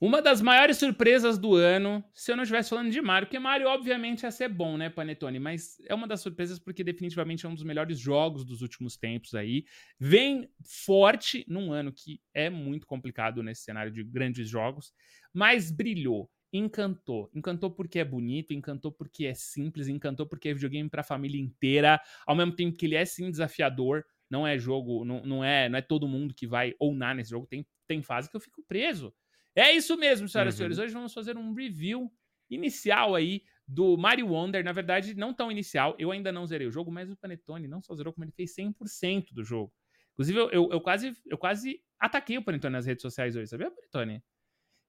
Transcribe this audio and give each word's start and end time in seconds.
Uma 0.00 0.22
das 0.22 0.40
maiores 0.40 0.76
surpresas 0.76 1.36
do 1.38 1.56
ano, 1.56 2.04
se 2.14 2.30
eu 2.30 2.36
não 2.36 2.44
estivesse 2.44 2.70
falando 2.70 2.88
de 2.88 3.00
Mario, 3.00 3.26
porque 3.26 3.38
Mario 3.38 3.66
obviamente 3.66 4.22
ia 4.22 4.30
ser 4.30 4.48
bom, 4.48 4.76
né, 4.76 4.88
Panetone? 4.88 5.40
Mas 5.40 5.76
é 5.86 5.94
uma 5.94 6.06
das 6.06 6.20
surpresas 6.20 6.56
porque 6.56 6.84
definitivamente 6.84 7.44
é 7.44 7.48
um 7.48 7.54
dos 7.54 7.64
melhores 7.64 7.98
jogos 7.98 8.44
dos 8.44 8.62
últimos 8.62 8.96
tempos 8.96 9.34
aí. 9.34 9.64
Vem 9.98 10.48
forte 10.64 11.44
num 11.48 11.72
ano 11.72 11.92
que 11.92 12.20
é 12.32 12.48
muito 12.48 12.86
complicado 12.86 13.42
nesse 13.42 13.62
cenário 13.62 13.90
de 13.90 14.04
grandes 14.04 14.48
jogos, 14.48 14.92
mas 15.34 15.72
brilhou, 15.72 16.30
encantou. 16.52 17.28
Encantou 17.34 17.68
porque 17.68 17.98
é 17.98 18.04
bonito, 18.04 18.54
encantou 18.54 18.92
porque 18.92 19.26
é 19.26 19.34
simples, 19.34 19.88
encantou 19.88 20.28
porque 20.28 20.50
é 20.50 20.54
videogame 20.54 20.88
para 20.88 21.00
a 21.00 21.04
família 21.04 21.40
inteira, 21.40 22.00
ao 22.24 22.36
mesmo 22.36 22.54
tempo 22.54 22.76
que 22.76 22.86
ele 22.86 22.94
é 22.94 23.04
sim 23.04 23.32
desafiador. 23.32 24.04
Não 24.30 24.46
é 24.46 24.56
jogo, 24.58 25.04
não, 25.04 25.22
não 25.24 25.42
é, 25.42 25.68
não 25.68 25.76
é 25.76 25.82
todo 25.82 26.06
mundo 26.06 26.34
que 26.34 26.46
vai 26.46 26.72
ou 26.78 26.94
nesse 26.94 27.30
jogo. 27.30 27.48
Tem, 27.48 27.66
tem 27.88 28.00
fase 28.00 28.30
que 28.30 28.36
eu 28.36 28.40
fico 28.40 28.62
preso. 28.68 29.12
É 29.58 29.72
isso 29.72 29.96
mesmo, 29.96 30.28
senhoras 30.28 30.54
uhum. 30.54 30.56
e 30.56 30.58
senhores. 30.58 30.78
Hoje 30.78 30.94
vamos 30.94 31.12
fazer 31.12 31.36
um 31.36 31.52
review 31.52 32.10
inicial 32.48 33.16
aí 33.16 33.42
do 33.66 33.96
Mario 33.96 34.28
Wonder. 34.28 34.64
Na 34.64 34.72
verdade, 34.72 35.16
não 35.16 35.34
tão 35.34 35.50
inicial. 35.50 35.96
Eu 35.98 36.12
ainda 36.12 36.30
não 36.30 36.46
zerei 36.46 36.66
o 36.66 36.70
jogo, 36.70 36.92
mas 36.92 37.10
o 37.10 37.16
Panetone 37.16 37.66
não 37.66 37.82
só 37.82 37.94
zerou, 37.94 38.12
como 38.12 38.24
ele 38.24 38.32
fez 38.32 38.54
100% 38.54 39.32
do 39.32 39.42
jogo. 39.42 39.72
Inclusive, 40.12 40.38
eu, 40.38 40.50
eu, 40.50 40.68
eu, 40.72 40.80
quase, 40.80 41.12
eu 41.26 41.36
quase 41.36 41.80
ataquei 41.98 42.38
o 42.38 42.42
Panetone 42.42 42.72
nas 42.72 42.86
redes 42.86 43.02
sociais 43.02 43.34
hoje, 43.34 43.48
sabia, 43.48 43.70
Panetone? 43.70 44.22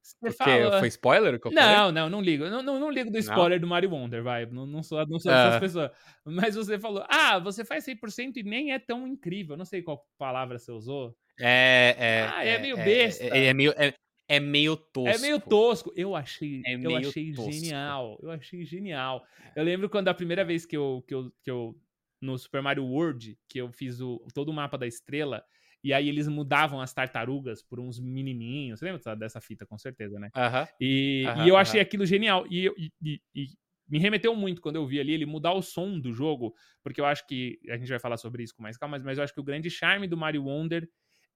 Você 0.01 0.31
fala... 0.31 0.79
Foi 0.79 0.87
spoiler? 0.87 1.39
Que 1.39 1.49
não, 1.49 1.91
não, 1.91 2.09
não 2.09 2.21
ligo. 2.21 2.47
Não, 2.49 2.61
não, 2.61 2.79
não 2.79 2.89
ligo 2.89 3.11
do 3.11 3.17
spoiler 3.17 3.59
não. 3.59 3.67
do 3.67 3.69
Mario 3.69 3.91
Wonder, 3.91 4.23
vai. 4.23 4.45
Não, 4.45 4.65
não 4.65 4.81
sou, 4.81 5.05
não 5.07 5.19
sou 5.19 5.31
uh. 5.31 5.59
pessoas. 5.59 5.91
Mas 6.23 6.55
você 6.55 6.79
falou, 6.79 7.03
ah, 7.09 7.39
você 7.39 7.65
faz 7.65 7.85
100% 7.85 8.37
e 8.37 8.43
nem 8.43 8.71
é 8.71 8.79
tão 8.79 9.07
incrível. 9.07 9.57
Não 9.57 9.65
sei 9.65 9.81
qual 9.81 10.07
palavra 10.17 10.57
você 10.57 10.71
usou. 10.71 11.15
É, 11.39 11.95
é. 11.97 12.29
Ah, 12.33 12.45
é, 12.45 12.49
é 12.49 12.59
meio 12.59 12.77
besta. 12.77 13.23
É, 13.25 13.45
é, 13.45 13.53
meio, 13.53 13.73
é, 13.77 13.93
é 14.29 14.39
meio 14.39 14.77
tosco. 14.77 15.09
É 15.09 15.17
meio 15.17 15.41
tosco. 15.41 15.91
Eu 15.95 16.15
achei, 16.15 16.61
é 16.63 16.75
eu 16.75 16.95
achei 16.95 17.33
tosco. 17.33 17.51
genial. 17.51 18.19
Eu 18.21 18.29
achei 18.29 18.63
genial. 18.63 19.25
Eu 19.55 19.63
lembro 19.63 19.89
quando 19.89 20.07
a 20.07 20.13
primeira 20.13 20.45
vez 20.45 20.67
que 20.67 20.77
eu, 20.77 21.03
que 21.07 21.15
eu, 21.15 21.33
que 21.43 21.49
eu 21.49 21.75
no 22.21 22.37
Super 22.37 22.61
Mario 22.61 22.85
World, 22.85 23.35
que 23.49 23.59
eu 23.59 23.71
fiz 23.71 23.99
o, 23.99 24.23
todo 24.33 24.49
o 24.49 24.53
mapa 24.53 24.77
da 24.77 24.85
estrela, 24.85 25.43
e 25.83 25.91
aí 25.93 26.07
eles 26.07 26.27
mudavam 26.27 26.79
as 26.79 26.93
tartarugas 26.93 27.63
por 27.63 27.79
uns 27.79 27.99
menininhos. 27.99 28.79
Você 28.79 28.85
lembra 28.85 29.15
dessa 29.15 29.41
fita, 29.41 29.65
com 29.65 29.79
certeza, 29.79 30.19
né? 30.19 30.29
Uh 30.35 30.39
-huh. 30.39 30.67
E, 30.79 31.23
uh 31.25 31.29
-huh, 31.29 31.45
e 31.45 31.49
eu 31.49 31.57
achei 31.57 31.79
uh 31.79 31.83
-huh. 31.83 31.87
aquilo 31.87 32.05
genial. 32.05 32.45
E, 32.51 32.67
e, 32.67 32.91
e, 33.01 33.21
e, 33.33 33.47
me 33.87 33.97
remeteu 33.97 34.35
muito 34.35 34.61
quando 34.61 34.75
eu 34.75 34.85
vi 34.85 34.99
ali 34.99 35.13
ele 35.13 35.25
mudar 35.25 35.53
o 35.53 35.63
som 35.63 35.99
do 35.99 36.13
jogo, 36.13 36.53
porque 36.83 37.01
eu 37.01 37.05
acho 37.05 37.25
que 37.25 37.59
a 37.67 37.77
gente 37.77 37.89
vai 37.89 37.99
falar 37.99 38.17
sobre 38.17 38.43
isso 38.43 38.53
com 38.55 38.61
mais 38.61 38.77
calma, 38.77 38.97
mas, 38.97 39.03
mas 39.03 39.17
eu 39.17 39.23
acho 39.23 39.33
que 39.33 39.39
o 39.39 39.43
grande 39.43 39.71
charme 39.71 40.07
do 40.07 40.15
Mario 40.15 40.43
Wonder 40.43 40.87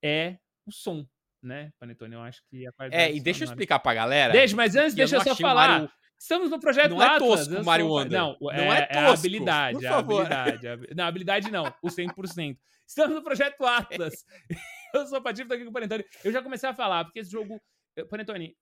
é 0.04 0.38
o 0.68 0.72
som 0.72 1.08
né, 1.44 1.72
Panetone? 1.80 2.16
Eu 2.16 2.22
acho 2.22 2.42
que 2.50 2.66
a 2.66 2.72
É, 2.92 3.14
e 3.14 3.20
deixa 3.20 3.44
eu 3.44 3.48
explicar 3.48 3.80
pra 3.80 3.94
galera. 3.94 4.34
Deixa, 4.34 4.56
mas 4.56 4.76
antes, 4.76 4.94
deixa 4.94 5.18
eu 5.18 5.22
só 5.22 5.36
falar. 5.36 5.68
Mario... 5.68 5.92
Estamos 6.18 6.50
no 6.50 6.60
projeto 6.60 6.92
não 6.92 7.02
Atlas. 7.02 7.20
Não 7.20 7.34
é 7.34 7.38
tosco 7.38 7.62
o 7.62 7.66
Mario 7.66 7.88
Wonder. 7.88 8.20
Não, 8.20 8.38
não 8.40 8.50
é, 8.52 8.80
é, 8.80 8.86
tosco. 8.86 8.98
É 8.98 9.06
a 9.06 9.14
habilidade, 9.14 9.86
a 9.86 9.98
habilidade. 9.98 10.68
A... 10.68 10.78
Não, 10.96 11.04
habilidade 11.04 11.52
não, 11.52 11.74
o 11.82 11.88
100%. 11.90 12.58
Estamos 12.88 13.16
no 13.16 13.24
projeto 13.24 13.64
Atlas. 13.66 14.14
eu 14.96 15.06
sou 15.08 15.22
Patife, 15.22 15.48
tô 15.48 15.54
aqui 15.54 15.64
com 15.64 15.70
o 15.70 15.74
Panetone. 15.74 16.06
Eu 16.24 16.32
já 16.32 16.42
comecei 16.42 16.70
a 16.70 16.74
falar, 16.74 17.04
porque 17.04 17.20
esse 17.20 17.32
jogo... 17.32 17.62
Panetone, 18.10 18.56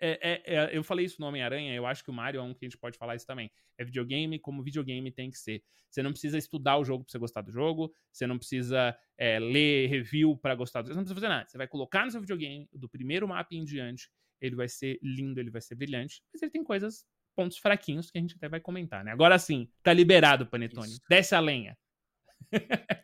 é, 0.00 0.18
é, 0.22 0.54
é, 0.54 0.76
eu 0.76 0.82
falei 0.82 1.04
isso 1.04 1.20
no 1.20 1.26
Homem-Aranha, 1.26 1.74
eu 1.74 1.86
acho 1.86 2.04
que 2.04 2.10
o 2.10 2.12
Mario 2.12 2.40
é 2.40 2.42
um 2.42 2.54
que 2.54 2.64
a 2.64 2.68
gente 2.68 2.78
pode 2.78 2.96
falar 2.96 3.16
isso 3.16 3.26
também. 3.26 3.50
É 3.76 3.84
videogame 3.84 4.38
como 4.38 4.62
videogame 4.62 5.10
tem 5.10 5.30
que 5.30 5.38
ser. 5.38 5.62
Você 5.90 6.02
não 6.02 6.10
precisa 6.10 6.36
estudar 6.36 6.76
o 6.76 6.84
jogo 6.84 7.04
pra 7.04 7.10
você 7.10 7.18
gostar 7.18 7.42
do 7.42 7.50
jogo, 7.50 7.92
você 8.12 8.26
não 8.26 8.38
precisa 8.38 8.96
é, 9.16 9.38
ler 9.38 9.88
review 9.88 10.36
para 10.36 10.54
gostar 10.54 10.82
do 10.82 10.88
jogo, 10.88 10.94
você 10.94 10.98
não 10.98 11.04
precisa 11.04 11.20
fazer 11.20 11.28
nada. 11.28 11.48
Você 11.48 11.58
vai 11.58 11.66
colocar 11.66 12.04
no 12.04 12.10
seu 12.10 12.20
videogame, 12.20 12.68
do 12.72 12.88
primeiro 12.88 13.26
mapa 13.26 13.54
em 13.54 13.64
diante, 13.64 14.10
ele 14.40 14.54
vai 14.54 14.68
ser 14.68 14.98
lindo, 15.02 15.40
ele 15.40 15.50
vai 15.50 15.60
ser 15.60 15.74
brilhante, 15.74 16.22
mas 16.32 16.42
ele 16.42 16.50
tem 16.50 16.62
coisas, 16.62 17.04
pontos 17.34 17.58
fraquinhos 17.58 18.10
que 18.10 18.18
a 18.18 18.20
gente 18.20 18.36
até 18.36 18.48
vai 18.48 18.60
comentar, 18.60 19.04
né? 19.04 19.12
Agora 19.12 19.38
sim, 19.38 19.70
tá 19.82 19.92
liberado, 19.92 20.46
Panetone. 20.46 20.88
Isso. 20.88 21.00
Desce 21.08 21.34
a 21.34 21.40
lenha. 21.40 21.76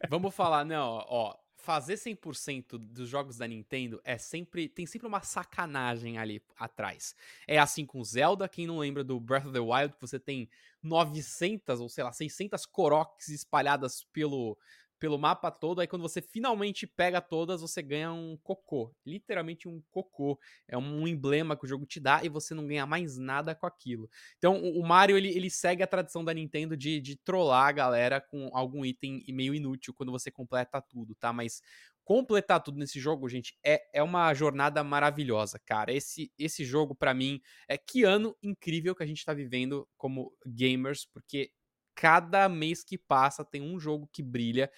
Vamos 0.08 0.34
falar, 0.34 0.64
não, 0.64 1.04
ó, 1.08 1.36
fazer 1.64 1.94
100% 1.94 2.76
dos 2.76 3.08
jogos 3.08 3.38
da 3.38 3.48
Nintendo 3.48 3.98
é 4.04 4.18
sempre 4.18 4.68
tem 4.68 4.84
sempre 4.84 5.08
uma 5.08 5.22
sacanagem 5.22 6.18
ali 6.18 6.42
atrás. 6.58 7.16
É 7.48 7.58
assim 7.58 7.86
com 7.86 8.04
Zelda, 8.04 8.46
quem 8.46 8.66
não 8.66 8.78
lembra 8.78 9.02
do 9.02 9.18
Breath 9.18 9.46
of 9.46 9.52
the 9.54 9.60
Wild, 9.60 9.94
que 9.94 10.00
você 10.00 10.20
tem 10.20 10.48
900 10.82 11.80
ou 11.80 11.88
sei 11.88 12.04
lá, 12.04 12.12
600 12.12 12.66
Koroks 12.66 13.28
espalhadas 13.28 14.04
pelo 14.12 14.58
pelo 14.98 15.18
mapa 15.18 15.50
todo, 15.50 15.80
aí 15.80 15.86
quando 15.86 16.02
você 16.02 16.22
finalmente 16.22 16.86
pega 16.86 17.20
todas, 17.20 17.60
você 17.60 17.82
ganha 17.82 18.12
um 18.12 18.36
cocô. 18.42 18.94
Literalmente 19.04 19.68
um 19.68 19.82
cocô. 19.90 20.38
É 20.68 20.78
um 20.78 21.06
emblema 21.06 21.56
que 21.56 21.64
o 21.64 21.68
jogo 21.68 21.84
te 21.84 22.00
dá 22.00 22.24
e 22.24 22.28
você 22.28 22.54
não 22.54 22.66
ganha 22.66 22.86
mais 22.86 23.18
nada 23.18 23.54
com 23.54 23.66
aquilo. 23.66 24.08
Então 24.38 24.62
o 24.62 24.86
Mario, 24.86 25.16
ele, 25.16 25.28
ele 25.28 25.50
segue 25.50 25.82
a 25.82 25.86
tradição 25.86 26.24
da 26.24 26.32
Nintendo 26.32 26.76
de, 26.76 27.00
de 27.00 27.16
trollar 27.16 27.68
a 27.68 27.72
galera 27.72 28.20
com 28.20 28.50
algum 28.52 28.84
item 28.84 29.24
meio 29.28 29.54
inútil 29.54 29.92
quando 29.94 30.12
você 30.12 30.30
completa 30.30 30.80
tudo, 30.80 31.14
tá? 31.14 31.32
Mas 31.32 31.60
completar 32.04 32.62
tudo 32.62 32.78
nesse 32.78 33.00
jogo, 33.00 33.28
gente, 33.28 33.56
é, 33.64 33.82
é 33.92 34.02
uma 34.02 34.32
jornada 34.34 34.84
maravilhosa, 34.84 35.58
cara. 35.58 35.92
Esse, 35.92 36.30
esse 36.38 36.64
jogo, 36.64 36.94
para 36.94 37.14
mim, 37.14 37.40
é 37.66 37.78
que 37.78 38.04
ano 38.04 38.36
incrível 38.42 38.94
que 38.94 39.02
a 39.02 39.06
gente 39.06 39.24
tá 39.24 39.32
vivendo 39.32 39.88
como 39.96 40.32
gamers, 40.46 41.06
porque 41.06 41.50
cada 41.94 42.48
mês 42.48 42.82
que 42.84 42.98
passa 42.98 43.44
tem 43.44 43.62
um 43.62 43.78
jogo 43.78 44.08
que 44.12 44.22
brilha. 44.22 44.70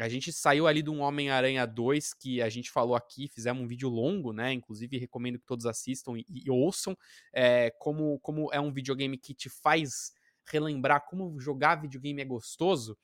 A 0.00 0.08
gente 0.08 0.32
saiu 0.32 0.66
ali 0.66 0.82
de 0.82 0.90
um 0.90 1.00
Homem-Aranha 1.00 1.64
2 1.66 2.14
que 2.14 2.42
a 2.42 2.48
gente 2.48 2.70
falou 2.70 2.96
aqui, 2.96 3.28
fizemos 3.28 3.62
um 3.62 3.66
vídeo 3.66 3.88
longo, 3.88 4.32
né? 4.32 4.52
Inclusive 4.52 4.98
recomendo 4.98 5.38
que 5.38 5.46
todos 5.46 5.66
assistam 5.66 6.16
e, 6.16 6.24
e 6.28 6.50
ouçam. 6.50 6.96
É, 7.32 7.70
como, 7.78 8.18
como 8.20 8.52
é 8.52 8.60
um 8.60 8.72
videogame 8.72 9.16
que 9.16 9.32
te 9.32 9.48
faz 9.48 10.12
relembrar 10.46 11.06
como 11.06 11.38
jogar 11.40 11.76
videogame 11.76 12.22
é 12.22 12.24
gostoso. 12.24 12.98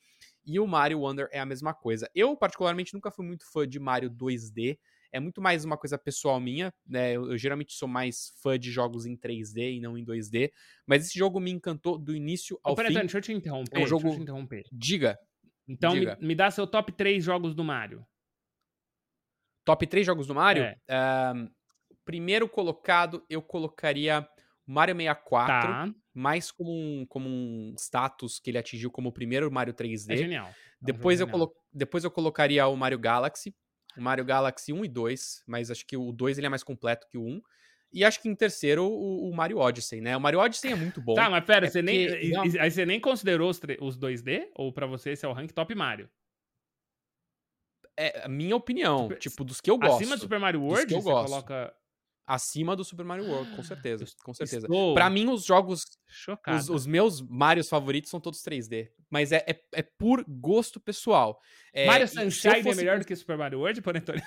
E 0.45 0.59
o 0.59 0.67
Mario 0.67 0.99
Wonder 0.99 1.27
é 1.31 1.39
a 1.39 1.45
mesma 1.45 1.73
coisa. 1.73 2.09
Eu, 2.13 2.35
particularmente, 2.35 2.93
nunca 2.93 3.11
fui 3.11 3.25
muito 3.25 3.49
fã 3.51 3.67
de 3.67 3.79
Mario 3.79 4.09
2D 4.09 4.77
é 5.11 5.19
muito 5.19 5.41
mais 5.41 5.65
uma 5.65 5.77
coisa 5.77 5.97
pessoal 5.97 6.39
minha, 6.39 6.73
né? 6.85 7.13
Eu, 7.13 7.31
eu, 7.31 7.37
geralmente 7.37 7.73
sou 7.73 7.87
mais 7.87 8.33
fã 8.41 8.57
de 8.57 8.71
jogos 8.71 9.05
em 9.05 9.17
3D 9.17 9.77
e 9.77 9.79
não 9.79 9.97
em 9.97 10.05
2D, 10.05 10.51
mas 10.85 11.05
esse 11.05 11.17
jogo 11.17 11.39
me 11.39 11.51
encantou 11.51 11.97
do 11.97 12.15
início 12.15 12.59
ao 12.63 12.73
oh, 12.73 12.75
pera, 12.75 12.87
fim. 12.87 12.93
Pera, 12.93 13.05
deixa 13.05 13.17
eu 13.17 13.21
te 13.21 13.33
interromper. 13.33 13.79
É 13.79 13.83
um 13.83 13.87
jogo... 13.87 14.03
Deixa 14.03 14.15
eu 14.15 14.19
te 14.19 14.23
interromper. 14.23 14.63
Diga. 14.71 15.19
Então 15.67 15.93
Diga. 15.93 16.17
Me, 16.19 16.27
me, 16.27 16.35
dá 16.35 16.49
seu 16.49 16.65
top 16.65 16.91
3 16.91 17.23
jogos 17.23 17.53
do 17.53 17.63
Mario. 17.63 18.05
Top 19.65 19.85
3 19.85 20.05
jogos 20.05 20.27
do 20.27 20.35
Mario? 20.35 20.63
É. 20.63 21.33
Primeiro 22.03 22.49
colocado, 22.49 23.23
eu 23.29 23.41
colocaria 23.41 24.27
Mario 24.65 24.95
64, 24.95 25.47
tá. 25.47 25.93
mais 26.13 26.51
como 26.51 26.71
um, 26.71 27.05
como 27.05 27.27
um 27.29 27.75
status 27.77 28.39
que 28.39 28.49
ele 28.49 28.57
atingiu 28.57 28.89
como 28.89 29.09
o 29.09 29.13
primeiro 29.13 29.51
Mario 29.51 29.73
3D. 29.73 30.13
É 30.13 30.17
genial. 30.17 30.47
É 30.47 30.53
depois, 30.81 31.19
eu 31.19 31.27
colo... 31.27 31.53
Depois 31.71 32.03
eu 32.03 32.11
colocaria 32.11 32.65
o 32.67 32.75
Mario 32.75 32.97
Galaxy, 32.97 33.53
Mario 33.97 34.25
Galaxy 34.25 34.71
1 34.71 34.85
e 34.85 34.87
2, 34.87 35.43
mas 35.47 35.71
acho 35.71 35.85
que 35.85 35.97
o 35.97 36.11
2 36.11 36.37
ele 36.37 36.47
é 36.47 36.49
mais 36.49 36.63
completo 36.63 37.07
que 37.09 37.17
o 37.17 37.23
1. 37.23 37.41
E 37.93 38.05
acho 38.05 38.21
que 38.21 38.29
em 38.29 38.35
terceiro 38.35 38.85
o, 38.85 39.29
o 39.29 39.35
Mario 39.35 39.57
Odyssey, 39.57 39.99
né? 39.99 40.15
O 40.15 40.21
Mario 40.21 40.39
Odyssey 40.39 40.71
é 40.71 40.75
muito 40.75 41.01
bom. 41.01 41.13
tá, 41.13 41.29
mas 41.29 41.43
pera, 41.43 41.67
é 41.67 41.69
você, 41.69 41.83
porque... 41.83 42.31
nem, 42.31 42.59
aí 42.59 42.71
você 42.71 42.85
nem 42.85 42.99
considerou 42.99 43.49
os, 43.49 43.59
os 43.81 43.97
2D? 43.97 44.49
Ou 44.55 44.71
para 44.71 44.85
você 44.85 45.11
esse 45.11 45.25
é 45.25 45.29
o 45.29 45.33
rank 45.33 45.51
top 45.51 45.75
Mario? 45.75 46.09
É 47.97 48.23
a 48.23 48.29
minha 48.29 48.55
opinião, 48.55 49.09
tipo, 49.09 49.19
tipo 49.19 49.43
dos 49.43 49.59
que 49.59 49.69
eu 49.69 49.77
gosto. 49.77 49.95
Acima 49.95 50.15
do 50.15 50.21
Super 50.21 50.39
Mario 50.39 50.61
World, 50.61 50.87
que 50.87 50.93
eu 50.93 51.01
você 51.01 51.09
gosto. 51.09 51.29
coloca 51.29 51.75
acima 52.25 52.75
do 52.75 52.83
Super 52.85 53.05
Mario 53.05 53.25
World, 53.25 53.55
com 53.55 53.63
certeza, 53.63 54.05
com 54.23 54.33
certeza. 54.33 54.65
Estou 54.65 54.93
para 54.93 55.09
mim 55.09 55.27
os 55.29 55.43
jogos, 55.43 55.85
os, 56.47 56.69
os, 56.69 56.87
meus 56.87 57.21
Marios 57.21 57.67
favoritos 57.67 58.09
são 58.09 58.21
todos 58.21 58.41
3D, 58.41 58.89
mas 59.11 59.31
é, 59.31 59.45
é, 59.45 59.61
é 59.73 59.81
por 59.83 60.25
gosto 60.27 60.79
pessoal. 60.79 61.39
É, 61.73 61.85
Mario 61.85 62.07
Sunshine 62.07 62.59
é 62.59 62.63
fosse... 62.63 62.79
é 62.79 62.81
melhor 62.81 62.97
do 62.97 63.05
que 63.05 63.15
Super 63.15 63.37
Mario 63.37 63.59
World, 63.59 63.81
por 63.81 63.95
Antônio? 63.95 64.23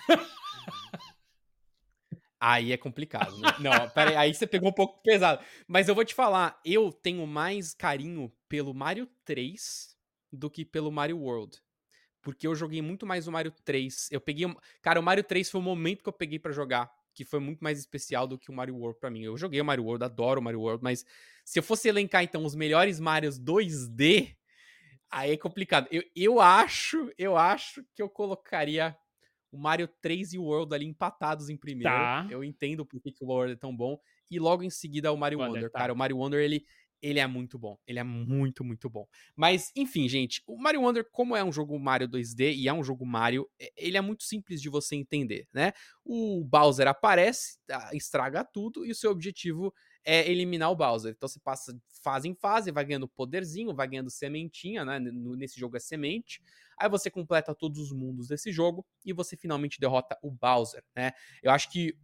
Aí 2.39 2.73
é 2.73 2.77
complicado, 2.77 3.37
né? 3.39 3.49
Não, 3.59 3.89
peraí, 3.89 4.17
aí 4.17 4.35
você 4.35 4.47
pegou 4.47 4.69
um 4.69 4.75
pouco 4.75 5.03
pesado. 5.03 5.43
Mas 5.67 5.89
eu 5.89 5.95
vou 5.95 6.05
te 6.05 6.15
falar, 6.15 6.61
eu 6.63 6.93
tenho 6.93 7.27
mais 7.27 7.73
carinho 7.73 8.31
pelo 8.47 8.75
Mario 8.75 9.09
3 9.25 9.97
do 10.31 10.51
que 10.51 10.63
pelo 10.63 10.93
Mario 10.93 11.19
World. 11.19 11.59
Porque 12.21 12.47
eu 12.47 12.55
joguei 12.55 12.83
muito 12.83 13.07
mais 13.07 13.27
o 13.27 13.33
Mario 13.33 13.51
3. 13.65 14.09
Eu 14.11 14.21
peguei. 14.21 14.47
Cara, 14.83 15.01
o 15.01 15.03
Mario 15.03 15.25
3 15.25 15.51
foi 15.51 15.59
o 15.59 15.65
momento 15.65 16.03
que 16.03 16.09
eu 16.09 16.13
peguei 16.13 16.39
para 16.39 16.53
jogar 16.53 16.93
que 17.15 17.25
foi 17.25 17.39
muito 17.39 17.63
mais 17.63 17.79
especial 17.79 18.27
do 18.27 18.37
que 18.37 18.51
o 18.51 18.53
Mario 18.53 18.77
World 18.77 18.99
para 18.99 19.11
mim. 19.11 19.23
Eu 19.23 19.37
joguei 19.37 19.61
o 19.61 19.65
Mario 19.65 19.85
World, 19.85 20.05
adoro 20.05 20.41
o 20.41 20.43
Mario 20.43 20.61
World, 20.61 20.83
mas 20.83 21.07
se 21.45 21.59
eu 21.59 21.63
fosse 21.63 21.89
elencar 21.89 22.25
então 22.25 22.45
os 22.45 22.55
melhores 22.55 22.99
Marios 22.99 23.39
2D, 23.39 24.35
aí 25.15 25.33
é 25.33 25.37
complicado. 25.37 25.87
Eu, 25.91 26.03
eu 26.15 26.41
acho, 26.41 27.11
eu 27.17 27.37
acho 27.37 27.85
que 27.95 28.03
eu 28.03 28.11
colocaria 28.11 28.97
o 29.53 29.57
Mario 29.57 29.89
3 30.03 30.33
e 30.33 30.39
o 30.39 30.45
World 30.45 30.75
ali 30.75 30.85
empatados 30.85 31.49
em 31.49 31.57
primeiro. 31.57 31.95
Tá. 31.95 32.27
Eu 32.29 32.43
entendo 32.43 32.85
por 32.85 33.01
que, 33.01 33.13
que 33.13 33.23
o 33.23 33.29
World 33.29 33.53
é 33.53 33.57
tão 33.57 33.75
bom. 33.75 33.97
E 34.29 34.41
logo 34.41 34.65
em 34.65 34.71
seguida 34.71 35.13
o 35.13 35.17
Mario 35.17 35.39
Wonder. 35.39 35.71
Tá. 35.71 35.79
Cara, 35.79 35.93
o 35.93 35.97
Mario 35.97 36.19
Wonder, 36.19 36.41
ele, 36.41 36.65
ele 37.01 37.21
é 37.21 37.27
muito 37.29 37.57
bom. 37.57 37.79
Ele 37.87 38.01
é 38.01 38.03
muito, 38.03 38.65
muito 38.65 38.91
bom. 38.91 39.07
Mas, 39.37 39.71
enfim, 39.77 40.09
gente, 40.09 40.43
o 40.49 40.59
Mario 40.59 40.83
Wonder, 40.83 41.07
como 41.13 41.37
é 41.37 41.45
um 41.45 41.53
jogo 41.53 41.79
Mario 41.79 42.09
2D 42.09 42.53
e 42.57 42.67
é 42.67 42.73
um 42.73 42.83
jogo 42.83 43.07
Mario, 43.07 43.49
ele 43.77 43.97
é 43.97 44.01
muito 44.01 44.25
simples 44.25 44.61
de 44.61 44.69
você 44.69 44.97
entender, 44.97 45.47
né? 45.53 45.73
O 46.05 46.43
Bowser 46.45 46.89
aparece, 46.89 47.59
tá, 47.65 47.91
estraga 47.93 48.45
tudo 48.45 48.85
e 48.85 48.91
o 48.91 48.95
seu 48.95 49.13
objetivo 49.13 49.73
é 50.05 50.31
eliminar 50.31 50.71
o 50.71 50.77
Bowser. 50.77 51.15
Então 51.17 51.29
você 51.29 51.41
passa 51.41 51.77
fase 52.03 52.29
em 52.29 52.35
fase, 52.35 52.71
vai 52.71 52.85
ganhando 52.85 53.09
poderzinho, 53.09 53.75
vai 53.75 53.89
ganhando 53.89 54.11
sementinha, 54.11 54.85
né? 54.85 54.99
Nesse 55.01 55.59
jogo 55.59 55.77
é 55.77 55.81
semente. 55.81 56.43
Aí 56.79 56.89
você 56.89 57.11
completa 57.11 57.55
todos 57.55 57.79
os 57.79 57.93
mundos 57.93 58.29
desse 58.29 58.53
jogo 58.53 58.85
e 59.05 59.13
você 59.13 59.37
finalmente 59.37 59.81
derrota 59.81 60.19
o 60.23 60.31
Bowser, 60.31 60.85
né? 60.95 61.13
Eu 61.43 61.51
acho 61.51 61.71
que 61.71 61.97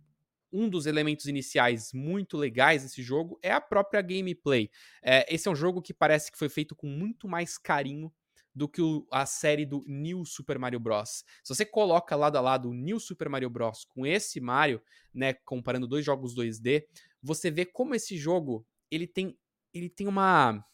um 0.52 0.69
dos 0.69 0.87
elementos 0.87 1.26
iniciais 1.26 1.93
muito 1.93 2.37
legais 2.37 2.82
desse 2.82 3.02
jogo 3.02 3.38
é 3.43 3.52
a 3.52 3.61
própria 3.61 4.03
gameplay. 4.03 4.70
É, 5.03 5.32
esse 5.32 5.46
é 5.46 5.50
um 5.50 5.55
jogo 5.55 5.81
que 5.81 5.94
parece 5.94 6.32
que 6.32 6.38
foi 6.38 6.49
feito 6.49 6.75
com 6.75 6.88
muito 6.88 7.29
mais 7.29 7.56
carinho 7.56 8.12
do 8.55 8.69
que 8.69 8.82
o, 8.82 9.06
a 9.11 9.25
série 9.26 9.64
do 9.64 9.85
New 9.87 10.25
Super 10.25 10.58
Mario 10.58 10.81
Bros. 10.81 11.25
Se 11.43 11.55
você 11.55 11.64
coloca 11.64 12.17
lado 12.17 12.37
a 12.37 12.41
lado 12.41 12.70
o 12.70 12.75
New 12.75 12.99
Super 12.99 13.29
Mario 13.29 13.50
Bros. 13.50 13.85
com 13.85 14.06
esse 14.06 14.41
Mario, 14.41 14.82
né, 15.14 15.32
comparando 15.32 15.87
dois 15.87 16.05
jogos 16.05 16.35
2D, 16.35 16.85
você 17.23 17.50
vê 17.50 17.64
como 17.64 17.94
esse 17.94 18.17
jogo 18.17 18.67
ele 18.91 19.06
tem, 19.06 19.38
ele 19.73 19.88
tem 19.88 20.06
uma 20.06 20.64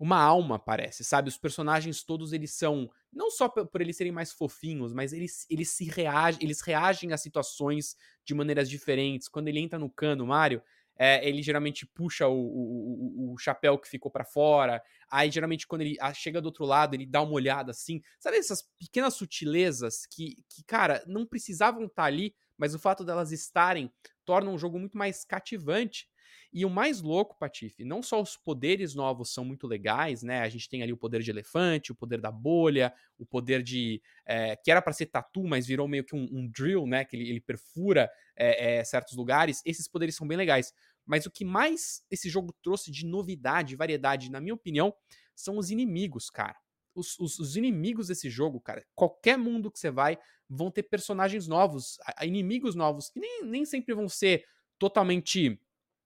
uma 0.00 0.18
alma, 0.18 0.58
parece, 0.58 1.04
sabe? 1.04 1.28
Os 1.28 1.36
personagens 1.36 2.02
todos 2.02 2.32
eles 2.32 2.52
são 2.56 2.90
não 3.12 3.30
só 3.30 3.50
por 3.50 3.82
eles 3.82 3.98
serem 3.98 4.12
mais 4.12 4.32
fofinhos, 4.32 4.94
mas 4.94 5.12
eles, 5.12 5.44
eles 5.50 5.70
se 5.72 5.84
reagem, 5.84 6.42
eles 6.42 6.62
reagem 6.62 7.12
a 7.12 7.18
situações 7.18 7.94
de 8.24 8.34
maneiras 8.34 8.70
diferentes. 8.70 9.28
Quando 9.28 9.48
ele 9.48 9.60
entra 9.60 9.78
no 9.78 9.90
cano, 9.90 10.26
Mario, 10.26 10.62
é, 11.02 11.26
ele 11.26 11.42
geralmente 11.42 11.86
puxa 11.86 12.28
o, 12.28 12.36
o, 12.38 13.32
o, 13.32 13.38
chapéu 13.38 13.78
que 13.78 13.88
ficou 13.88 14.10
para 14.10 14.22
fora. 14.22 14.82
Aí, 15.10 15.30
geralmente, 15.30 15.66
quando 15.66 15.80
ele 15.80 15.96
chega 16.12 16.42
do 16.42 16.46
outro 16.46 16.66
lado, 16.66 16.94
ele 16.94 17.06
dá 17.06 17.22
uma 17.22 17.32
olhada 17.32 17.70
assim. 17.70 18.02
Sabe 18.18 18.36
essas 18.36 18.68
pequenas 18.78 19.14
sutilezas 19.14 20.04
que, 20.04 20.44
que 20.46 20.62
cara, 20.62 21.02
não 21.06 21.24
precisavam 21.24 21.84
estar 21.84 22.02
tá 22.02 22.06
ali, 22.06 22.34
mas 22.54 22.74
o 22.74 22.78
fato 22.78 23.02
delas 23.02 23.32
estarem 23.32 23.90
torna 24.26 24.50
um 24.50 24.58
jogo 24.58 24.78
muito 24.78 24.98
mais 24.98 25.24
cativante. 25.24 26.06
E 26.52 26.64
o 26.64 26.70
mais 26.70 27.00
louco, 27.00 27.38
Patife, 27.38 27.84
não 27.84 28.02
só 28.02 28.20
os 28.20 28.36
poderes 28.36 28.92
novos 28.92 29.32
são 29.32 29.44
muito 29.44 29.68
legais, 29.68 30.22
né? 30.22 30.40
A 30.40 30.48
gente 30.48 30.68
tem 30.68 30.82
ali 30.82 30.92
o 30.92 30.96
poder 30.96 31.22
de 31.22 31.30
elefante, 31.30 31.92
o 31.92 31.94
poder 31.94 32.20
da 32.20 32.32
bolha, 32.32 32.92
o 33.16 33.24
poder 33.24 33.62
de. 33.62 34.02
É, 34.26 34.56
que 34.56 34.68
era 34.68 34.82
para 34.82 34.92
ser 34.92 35.06
tatu, 35.06 35.44
mas 35.44 35.66
virou 35.66 35.86
meio 35.86 36.04
que 36.04 36.14
um, 36.14 36.28
um 36.32 36.48
drill, 36.50 36.86
né? 36.88 37.04
Que 37.04 37.16
ele, 37.16 37.30
ele 37.30 37.40
perfura 37.40 38.10
é, 38.36 38.78
é, 38.78 38.84
certos 38.84 39.16
lugares. 39.16 39.62
Esses 39.64 39.86
poderes 39.86 40.16
são 40.16 40.26
bem 40.26 40.36
legais. 40.36 40.74
Mas 41.06 41.26
o 41.26 41.30
que 41.30 41.44
mais 41.44 42.04
esse 42.10 42.28
jogo 42.28 42.54
trouxe 42.62 42.90
de 42.90 43.04
novidade, 43.06 43.76
variedade, 43.76 44.30
na 44.30 44.40
minha 44.40 44.54
opinião, 44.54 44.94
são 45.34 45.58
os 45.58 45.70
inimigos, 45.70 46.30
cara. 46.30 46.56
Os, 46.94 47.18
os, 47.18 47.38
os, 47.38 47.56
inimigos 47.56 48.08
desse 48.08 48.28
jogo, 48.28 48.60
cara, 48.60 48.84
qualquer 48.94 49.38
mundo 49.38 49.70
que 49.70 49.78
você 49.78 49.90
vai, 49.90 50.18
vão 50.48 50.70
ter 50.70 50.82
personagens 50.82 51.46
novos, 51.46 51.98
inimigos 52.20 52.74
novos, 52.74 53.08
que 53.08 53.20
nem, 53.20 53.44
nem 53.44 53.64
sempre 53.64 53.94
vão 53.94 54.08
ser 54.08 54.44
totalmente 54.78 55.60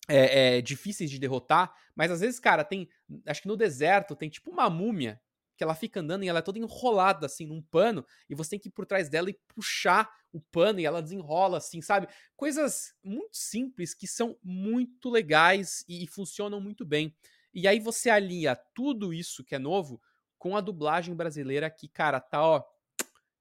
é, 0.08 0.58
é, 0.58 0.61
difíceis 0.61 1.11
de 1.11 1.19
derrotar, 1.19 1.75
mas 1.94 2.11
às 2.11 2.20
vezes, 2.20 2.38
cara, 2.38 2.64
tem. 2.64 2.88
Acho 3.26 3.43
que 3.43 3.49
no 3.49 3.56
deserto 3.56 4.14
tem 4.14 4.29
tipo 4.29 4.50
uma 4.50 4.69
múmia 4.69 5.20
que 5.56 5.65
ela 5.65 5.75
fica 5.75 6.01
andando 6.01 6.25
e 6.25 6.29
ela 6.29 6.41
é 6.41 6.43
toda 6.43 6.59
enrolada 6.59 7.27
assim 7.27 7.47
num 7.47 7.62
pano 7.62 8.05
e 8.29 8.35
você 8.35 8.51
tem 8.51 8.59
que 8.59 8.69
ir 8.69 8.73
por 8.73 8.87
trás 8.87 9.09
dela 9.09 9.31
e 9.31 9.39
puxar 9.55 10.11
o 10.33 10.41
pano 10.41 10.81
e 10.81 10.85
ela 10.85 11.01
desenrola 11.01 11.59
assim, 11.59 11.81
sabe? 11.81 12.09
Coisas 12.37 12.95
muito 13.03 13.37
simples 13.37 13.95
que 13.95 14.06
são 14.06 14.37
muito 14.43 15.09
legais 15.09 15.85
e, 15.89 16.05
e 16.05 16.06
funcionam 16.06 16.61
muito 16.61 16.85
bem. 16.85 17.15
E 17.53 17.69
aí 17.69 17.79
você 17.79 18.11
alia 18.11 18.56
tudo 18.75 19.12
isso 19.12 19.45
que 19.45 19.55
é 19.55 19.59
novo 19.59 20.01
com 20.37 20.56
a 20.56 20.61
dublagem 20.61 21.15
brasileira 21.15 21.71
que, 21.71 21.89
cara, 21.89 22.21
tá 22.21 22.43
ó 22.43 22.62